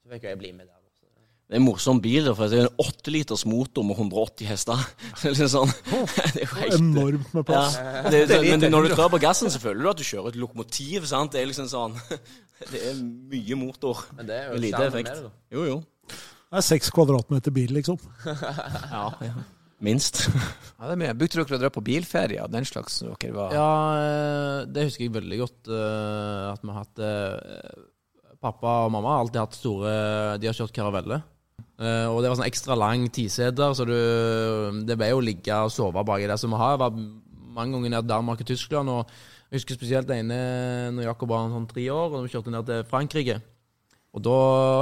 [0.04, 0.76] Så fikk jeg bli med der.
[0.76, 1.08] også.
[1.48, 4.84] Det er en morsom bil, for det er en 8 liters motor med 180 hester.
[5.24, 7.64] Er sånn Det er jo helt Enormt med ja.
[8.12, 10.42] det, det, Men når du trør på gassen, så føler du at du kjører et
[10.44, 11.08] lokomotiv.
[11.08, 11.32] sant?
[11.32, 11.96] Det er liksom sånn
[12.74, 13.00] Det er
[13.32, 14.04] mye motor.
[14.20, 15.14] Men det er Med jo lite effekt.
[15.14, 15.56] med det, da.
[15.56, 15.80] Jo, jo.
[16.50, 17.98] Det er seks kvadratmeter bil, liksom.
[18.94, 19.34] Ja, ja.
[19.86, 20.26] Minst.
[20.80, 21.14] Ja, det er mye.
[21.20, 23.70] Brukte dere å dra på bilferie og den slags når dere var Ja,
[24.00, 25.70] eh, det husker jeg veldig godt.
[25.76, 27.82] eh, At vi har hatt eh,
[28.40, 29.92] Pappa og mamma har alltid hatt store
[30.40, 31.18] De har kjørt karavelle.
[31.80, 33.98] Eh, Og det var sånn ekstra lang tiseter, så du,
[34.88, 36.40] det ble jo ligge og sove baki der.
[36.40, 36.96] Så vi har vært
[37.60, 38.92] mange ganger ned i Danmark og Tyskland.
[38.96, 39.12] Og
[39.52, 40.40] jeg husker spesielt det ene
[40.96, 43.40] når Jakob var sånn tre år, og vi kjørte ned til Frankrike.
[44.16, 44.38] Og da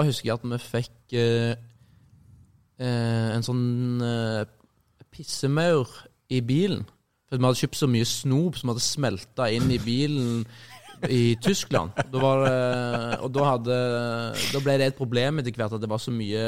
[0.07, 1.57] husker jeg at vi fikk eh,
[2.79, 3.65] eh, en sånn
[4.03, 4.43] eh,
[5.11, 5.91] pissemaur
[6.31, 6.85] i bilen.
[7.27, 10.45] For vi hadde kjøpt så mye snop som hadde smelta inn i bilen
[11.11, 11.91] i Tyskland.
[12.11, 12.53] Da var det,
[13.25, 13.79] og da, hadde,
[14.53, 16.45] da ble det et problem etter hvert at det var så mye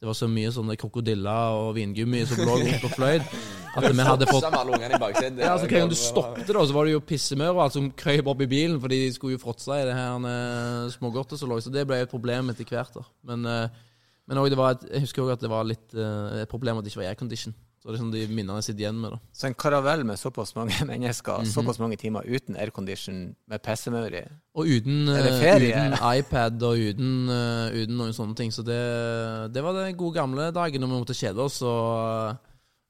[0.00, 3.18] det var så mye sånne krokodiller og vingummi som lå rundt og fløy.
[3.76, 7.02] At vi hadde fått ja, altså, hver gang du stoppet, da, så var det jo
[7.06, 9.94] pissemaur og alt som krøp opp i bilen, for de skulle jo fråtse i det
[9.94, 11.60] her eh, smågodtet som lå.
[11.62, 12.96] Så det ble et problem etter hvert.
[12.96, 13.04] da.
[13.30, 13.84] Men, eh,
[14.26, 16.80] men også det var et, jeg husker òg at det var litt eh, et problem
[16.80, 17.54] at det ikke var aircondition.
[17.80, 19.14] Så det er sånn de minnene sitter igjen med.
[19.14, 19.18] da.
[19.32, 21.48] Så en karavell med såpass mange mennesker, Mhm.
[21.48, 24.20] såpass mange timer uten aircondition med pissemaur i
[24.54, 28.50] Og uten, Er eh, uten iPad og uten, eh, uten noen sånne ting.
[28.52, 32.36] Så det, det var den gode gamle dagen når vi måtte kjede oss og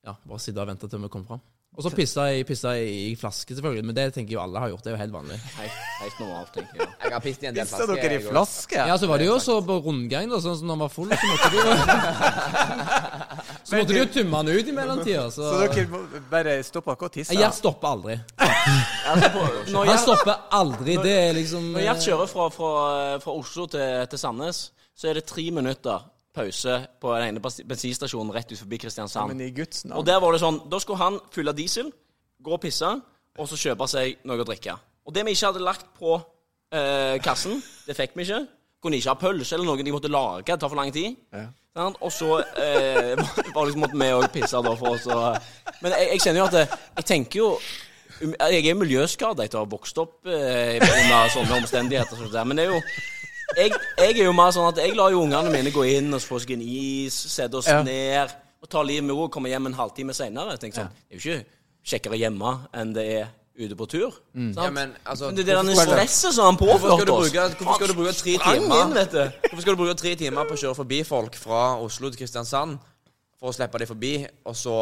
[0.05, 1.41] ja, bare sitte og vente til vi kom fram.
[1.79, 3.85] Og så pissa jeg pissa jeg i flaske, selvfølgelig.
[3.87, 4.83] Men det tenker jo alle har gjort.
[4.85, 5.37] Det er jo helt vanlig.
[5.55, 6.89] Helt, helt normalt, tenker jeg.
[7.05, 8.03] Jeg har pisset i en del Pissa flasker.
[8.03, 8.81] dere i flaske?
[8.91, 10.41] Ja, så var det jo også på rundgang, da.
[10.43, 11.65] Sånn som når han var full, så måtte du jo
[13.71, 15.25] Så måtte du jo tømme han ut i mellomtida.
[15.31, 17.39] Så, Så dere bare stoppa ikke å tisse?
[17.39, 18.17] Gjert stopper aldri.
[18.41, 20.97] Når Han jeg, stopper aldri.
[21.07, 22.71] Det er liksom når Gjert kjører fra, fra,
[23.23, 24.65] fra Oslo til, til Sandnes,
[24.99, 26.03] så er det tre minutter
[26.35, 29.33] pause på den ene bens- bensinstasjonen rett ut forbi Kristiansand.
[29.33, 31.91] men i Guds Og der var det sånn Da skulle han fylle diesel,
[32.43, 32.87] gå og pisse,
[33.39, 34.77] og så kjøpe seg noe å drikke.
[35.07, 36.15] Og det vi ikke hadde lagt på
[36.73, 38.47] eh, kassen, det fikk vi ikke.
[38.81, 40.47] Kunne ikke ha pølse eller noe de måtte lage.
[40.47, 41.17] Det tar for lang tid.
[41.33, 41.49] Ja.
[42.01, 43.15] Og så eh,
[43.55, 45.37] var liksom måtte vi òg pisse da for oss Og,
[45.83, 46.57] Men jeg, jeg kjenner jo at
[46.99, 47.51] Jeg tenker jo
[48.27, 52.27] um, Jeg er miljøskada etter å ha vokst opp eh, under sånne omstendigheter.
[52.45, 52.81] Men det er jo
[53.57, 56.23] jeg, jeg er jo mer sånn at jeg lar jo ungene mine gå inn og
[56.23, 57.83] få seg en is, sette oss Ja.
[57.83, 58.31] ned
[58.63, 60.59] og ta livet med ro og komme hjem en halvtime seinere.
[60.61, 61.45] Sånn, det er jo ikke
[61.95, 63.29] kjekkere hjemme enn det er
[63.61, 64.11] ute på tur.
[64.35, 64.57] Sant?
[64.57, 67.95] Ja, men altså Men det er det stresset som han påførte oss hvorfor skal du
[67.95, 69.23] bruke tre timer inn, vet du.
[69.49, 72.79] Hvorfor skal du bruke tre timer på å kjøre forbi folk fra Oslo til Kristiansand
[73.41, 74.77] for å slippe dem forbi, og så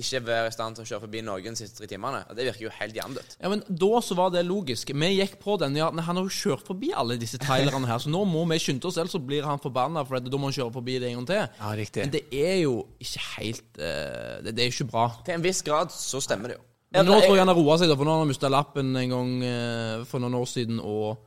[0.00, 2.24] ikke være i stand til å kjøre forbi noen de siste tre timene.
[2.26, 3.36] Og Det virker jo helt jevndødt.
[3.38, 4.90] Ja, men Da så var det logisk.
[4.90, 5.76] Vi gikk på den.
[5.78, 8.58] Ja, men han har jo kjørt forbi alle disse trailerne her, så nå må vi
[8.62, 11.20] skynde oss, ellers så blir han forbanna, for da må han kjøre forbi det en
[11.20, 11.42] gang til.
[11.60, 12.06] Ja, riktig.
[12.06, 15.06] Men det er jo ikke helt eh, det, det er ikke bra.
[15.26, 16.64] Til en viss grad så stemmer det jo.
[16.94, 18.92] Men nå tror jeg han har roa seg, da, for nå har han mista lappen
[18.98, 21.22] en gang eh, for noen år siden og,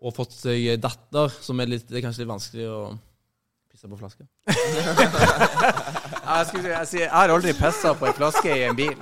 [0.00, 2.80] og fått seg datter, som er litt, det er kanskje litt vanskelig å
[3.80, 4.26] pisse på flaske.
[6.30, 8.98] Jeg, skulle, si- jeg, sier, jeg har aldri pissa på ei flaske i en bil.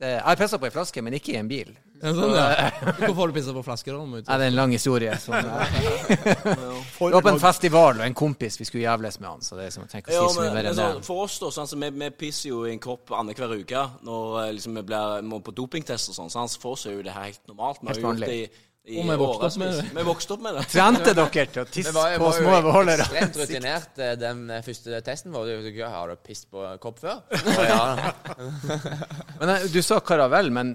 [0.00, 1.72] Det, jeg har pissa på ei flaske, men ikke i en bil.
[2.00, 2.68] Ja, sånn, ja.
[3.00, 4.04] Hvorfor har du pissa på flaske, da?
[4.06, 4.32] må vi ta?
[4.32, 5.16] Ja, det er en lang historie.
[5.20, 9.42] Som, det var på en festival, og en kompis vi skulle jævles med han.
[9.44, 10.88] Så det er som, jeg tenker å si så mye men, mer men enn så,
[11.00, 11.04] det.
[11.10, 14.40] for oss, da, sånn, så vi, vi pisser jo i en kopp annenhver uke når
[14.44, 16.32] eh, liksom, vi blir, må på dopingtest og sånn.
[16.32, 17.82] Så for oss er jo det her helt normalt.
[17.82, 18.48] Vi Helt har gjort det i
[18.80, 19.82] Og vi vokste opp med det.
[19.92, 20.62] Vi vokste opp med det.
[20.72, 23.04] Trente dere til å tisse på små beholdere?
[23.04, 25.50] ekstremt rutinert eh, den eh, første testen vår.
[25.84, 27.20] Har du pisset på kopp før?
[27.60, 28.08] Ja.
[29.42, 30.72] Men eh, Du sa karavell, men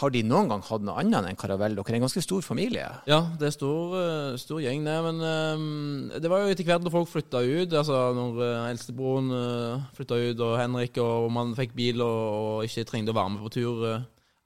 [0.00, 1.78] har de noen gang hatt noe annet enn karavell?
[1.78, 2.84] Dere er en ganske stor familie.
[3.08, 3.96] Ja, det er stor,
[4.40, 5.00] stor gjeng, det.
[5.08, 7.72] Men det var jo etter hvert når folk flytta ut.
[7.72, 12.86] Altså når eldstebroren uh, flytta ut, og Henrik, og man fikk bil og, og ikke
[12.92, 13.86] trengte å være med på tur,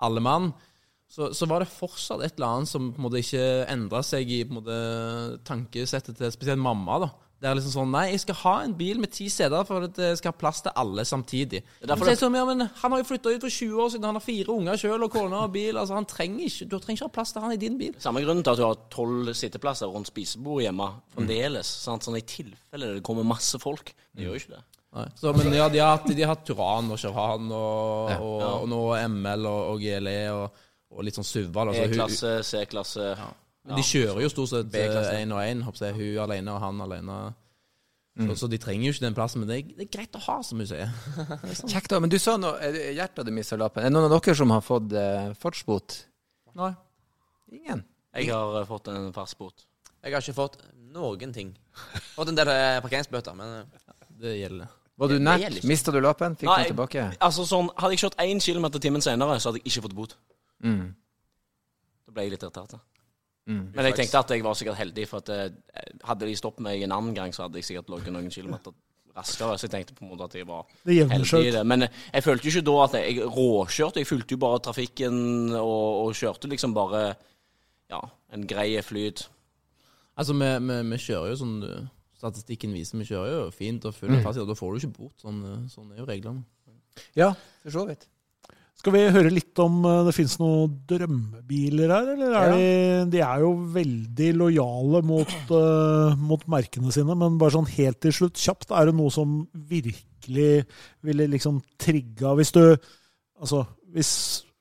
[0.02, 0.52] alle mann,
[1.12, 4.30] så, så var det fortsatt et eller annet som på en måte ikke endra seg
[4.32, 4.78] i på en måte
[5.44, 7.02] tankesettet til spesielt mamma.
[7.02, 7.10] da.
[7.42, 9.96] Det er liksom sånn Nei, jeg skal ha en bil med ti seter for at
[9.98, 11.60] jeg skal ha plass til alle samtidig.
[11.82, 14.06] er derfor Så sånn, ja, men Han har jo flytta ut for 20 år siden,
[14.06, 15.76] han har fire unger sjøl og kone og bil.
[15.76, 17.96] altså han trenger ikke, Du trenger ikke ha plass til han i din bil.
[18.00, 21.76] Samme grunnen til at du har tolv sitteplasser rundt spisebordet hjemme fremdeles.
[21.82, 22.06] Sant?
[22.06, 23.90] Sånn i tilfelle det kommer masse folk.
[24.14, 24.62] Det gjør jo ikke det.
[24.92, 25.06] Nei.
[25.16, 28.66] Så, men ja, de har hatt, de har hatt Turan og Chevron og, og, og
[28.68, 30.61] nå ML og, og GLE og,
[30.92, 31.72] og litt sånn suvval.
[31.72, 33.06] Altså, E-klasse, C-klasse.
[33.64, 35.64] men de kjører jo stort sett én og én.
[35.64, 37.22] Hun alene og han alene.
[38.12, 40.20] Så, så de trenger jo ikke den plassen, men det er, det er greit å
[40.20, 40.90] ha, som hun sier.
[41.72, 42.00] Kjekt, da.
[42.02, 43.80] Men du sa noe eh, Hjertet hadde mista lappen.
[43.80, 45.96] Er det noen av dere som har fått eh, fartsbot?
[46.60, 46.74] Nei.
[47.56, 47.86] Ingen.
[48.12, 49.64] Jeg har uh, fått en fartsbot.
[50.02, 50.60] Jeg har ikke fått
[50.92, 51.54] noen ting.
[52.12, 54.76] Fått en del eh, parkeringsbøter, men uh, Det gjelder.
[55.00, 55.62] Var du nært?
[55.64, 56.36] Mista du lappen?
[56.36, 56.60] Fikk Nei.
[56.66, 57.06] du tilbake?
[57.16, 60.14] Altså sånn, Hadde jeg kjørt én kilometer timen senere, så hadde jeg ikke fått bot.
[60.62, 60.88] Mm.
[62.06, 62.76] Da ble jeg litt irritert.
[62.76, 62.80] da.
[63.50, 63.72] Mm.
[63.74, 66.84] Men jeg tenkte at jeg var sikkert heldig, for at eh, hadde de stoppet meg
[66.86, 68.74] en annen gang, så hadde jeg sikkert ligget noen kilometer
[69.16, 69.56] raskere.
[69.58, 71.64] Så jeg tenkte på en måte at jeg var Det heldig i det.
[71.66, 74.02] Men eh, jeg følte jo ikke da at jeg, jeg råkjørte.
[74.02, 75.16] Jeg fulgte jo bare trafikken
[75.58, 77.02] og, og kjørte liksom bare
[77.92, 78.00] ja,
[78.32, 79.26] en grei flyt.
[80.16, 81.82] Altså, vi, vi, vi kjører jo sånn uh,
[82.22, 85.14] Statistikken viser vi kjører jo fint og full fast, og da får du ikke bot.
[85.18, 85.40] Sånn,
[85.72, 86.44] sånn er jo reglene.
[87.18, 87.32] Ja,
[87.64, 88.04] for så vidt.
[88.82, 92.64] Skal vi høre litt om eh, det finnes noen drømmebiler her, eller er de,
[93.12, 98.16] de er jo veldig lojale mot, uh, mot merkene sine, men bare sånn helt til
[98.16, 100.64] slutt, kjapt, er det noe som virkelig
[101.06, 102.64] ville liksom trigga Hvis du
[103.42, 104.10] Altså, hvis,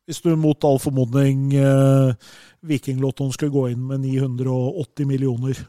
[0.10, 2.14] hvis du mot all formodning uh,
[2.66, 5.60] Vikinglottoen skulle gå inn med 980 millioner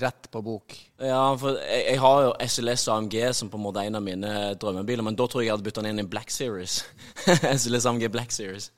[0.00, 0.74] Rett på bok.
[1.00, 4.04] Ja, for jeg, jeg har jo SLS AMG som på en måte er en av
[4.04, 6.80] mine drømmebiler, men da tror jeg jeg hadde bytta den inn i Black Series.
[7.60, 8.72] SLS AMG Black Series.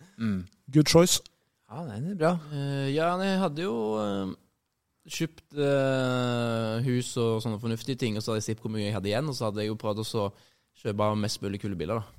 [0.74, 1.22] Good choice.
[1.68, 2.34] Ja, den er bra.
[2.52, 4.30] Uh, ja, jeg hadde jo uh,
[5.08, 8.96] kjøpt uh, hus og sånne fornuftige ting, og så hadde jeg sett hvor mye jeg
[8.96, 10.28] hadde igjen, og så hadde jeg jo prøvd å så
[10.78, 12.00] kjøpe mest mulig kule biler.
[12.00, 12.14] da.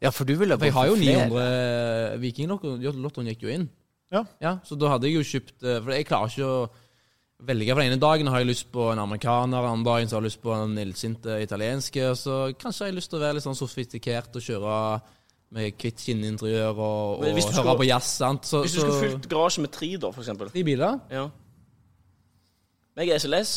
[0.00, 1.26] Ja, for du ville For jeg har jo flere.
[1.28, 3.66] 900 Vikinglottoen gikk jo inn.
[4.10, 4.24] Ja.
[4.42, 4.54] ja.
[4.64, 6.62] Så da hadde jeg jo kjøpt uh, For jeg klarer ikke å
[7.46, 7.72] velge.
[7.74, 10.30] For den ene dagen har jeg lyst på en amerikaner, andre dagen så har jeg
[10.30, 12.10] lyst på en illsinte italienske.
[12.16, 14.76] Så kanskje har jeg lyst til å være litt sånn sofistikert og kjøre
[15.50, 18.10] med hvitt skinninteriør og, og høre skulle- på jazz.
[18.20, 18.44] sant?
[18.46, 20.50] Så, Hvis du skulle fylt garasjen med tre, da, for eksempel.
[20.54, 21.00] De biler?
[21.10, 21.28] Ja.
[23.00, 23.52] Jeg er SLS,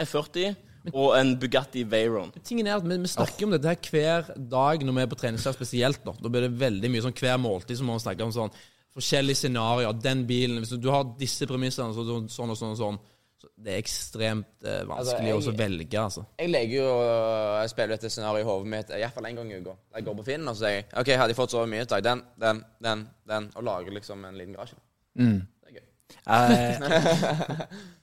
[0.00, 0.56] F40
[0.94, 2.30] og en Bugatti Veyron.
[2.44, 5.18] Tingen er at Vi, vi snakker om dette her hver dag når vi er på
[5.20, 6.04] treningslag, spesielt.
[6.06, 6.14] nå.
[6.22, 8.52] Da blir det veldig mye sånn hver måltid som man snakker om sånn
[8.96, 9.92] forskjellige scenarioer.
[10.02, 12.98] Den bilen Hvis du, du har disse premissene, så, så, sånn og sånn og sånn.
[13.38, 16.24] Så det er ekstremt eh, vanskelig Altså, jeg- å velge, altså.
[16.40, 19.60] jeg legger jo øh, Jeg spiller dette scenarioet i hodet mitt iallfall én gang i
[19.60, 19.74] uka.
[19.94, 22.02] Jeg går på Finn og så sier jeg, OK, hadde jeg fått så mye, uttak,
[22.02, 24.80] den, den, den, den, og lager liksom en liten garasje.
[25.22, 25.38] Mm.
[25.62, 25.86] Det er gøy.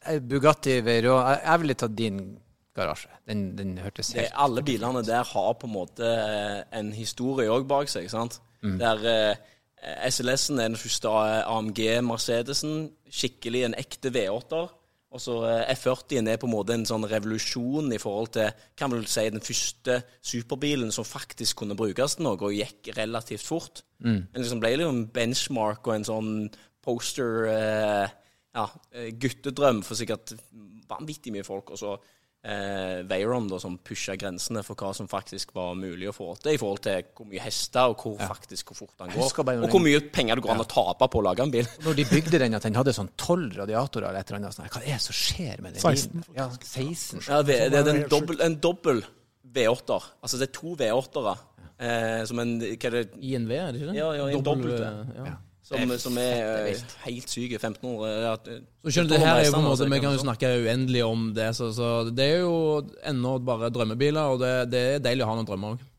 [0.06, 2.20] Eh, Bugatti Veyron Jeg, ville tatt din
[2.76, 3.10] garasje.
[3.28, 7.50] Den, den hørtes Det, helt alle bilene der har på en måte eh, en historie
[7.52, 8.08] òg bak seg.
[8.12, 8.40] sant?
[8.66, 9.36] Der eh,
[10.10, 11.12] SLS-en er den første
[11.46, 12.90] AMG Mercedesen.
[13.12, 14.72] Skikkelig en ekte V8-er.
[15.16, 18.92] Og så eh, F40-en er på en måte en sånn revolusjon i forhold til kan
[18.92, 23.86] vel si, den første superbilen som faktisk kunne brukes til noe, og gikk relativt fort.
[24.36, 26.32] Den liksom ble liksom en benchmark og en sånn
[26.86, 28.16] poster eh,
[28.56, 30.36] ja, eh, guttedrøm for sikkert
[30.90, 31.72] vanvittig mye folk.
[31.74, 31.96] Og så
[32.46, 36.54] eh, Veyron da, som pusha grensene for hva som faktisk var mulig å få til,
[36.56, 39.42] i forhold til hvor mye hester og hvor faktisk hvor fort han går.
[39.66, 41.70] Og hvor mye penger det går an å tape på å lage en bil.
[41.86, 44.70] Når de bygde den, at den hadde sånn tolv radiatorer eller et eller annet sånn,
[44.72, 46.30] Hva er det som skjer med den 16, bilen?
[46.38, 47.26] Ja, 16.
[47.28, 49.04] Ja, det, det er en dobbel, en dobbel
[49.56, 50.08] V8-er.
[50.22, 51.36] Altså det er to V8-ere.
[51.76, 53.98] Eh, som en Hva er det INV, er det ikke det?
[54.00, 55.34] Ja, ja, en Dobbel, dobbelt, eh, ja.
[55.66, 57.58] Som, som er eh, helt syke.
[57.58, 58.36] 1500 ja,
[58.86, 61.32] Så skjønner du, her er jo på en måte, Vi kan jo snakke uendelig om
[61.34, 65.32] det, så, så det er jo ennå bare drømmebiler, og det, det er deilig å
[65.32, 65.92] ha noen drømmer òg.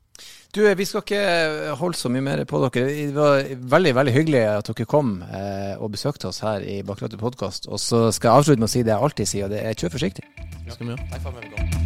[0.55, 2.87] Du, vi skal ikke holde så mye mer på dere.
[2.95, 7.21] Det var veldig veldig hyggelig at dere kom eh, og besøkte oss her i Bakrattet
[7.21, 7.67] podkast.
[7.67, 9.77] Og så skal jeg avslutte med å si det jeg alltid sier, og det er
[9.77, 10.25] kjør forsiktig.
[10.71, 11.11] Skal vi gjøre?
[11.13, 11.86] Takk for at vi fikk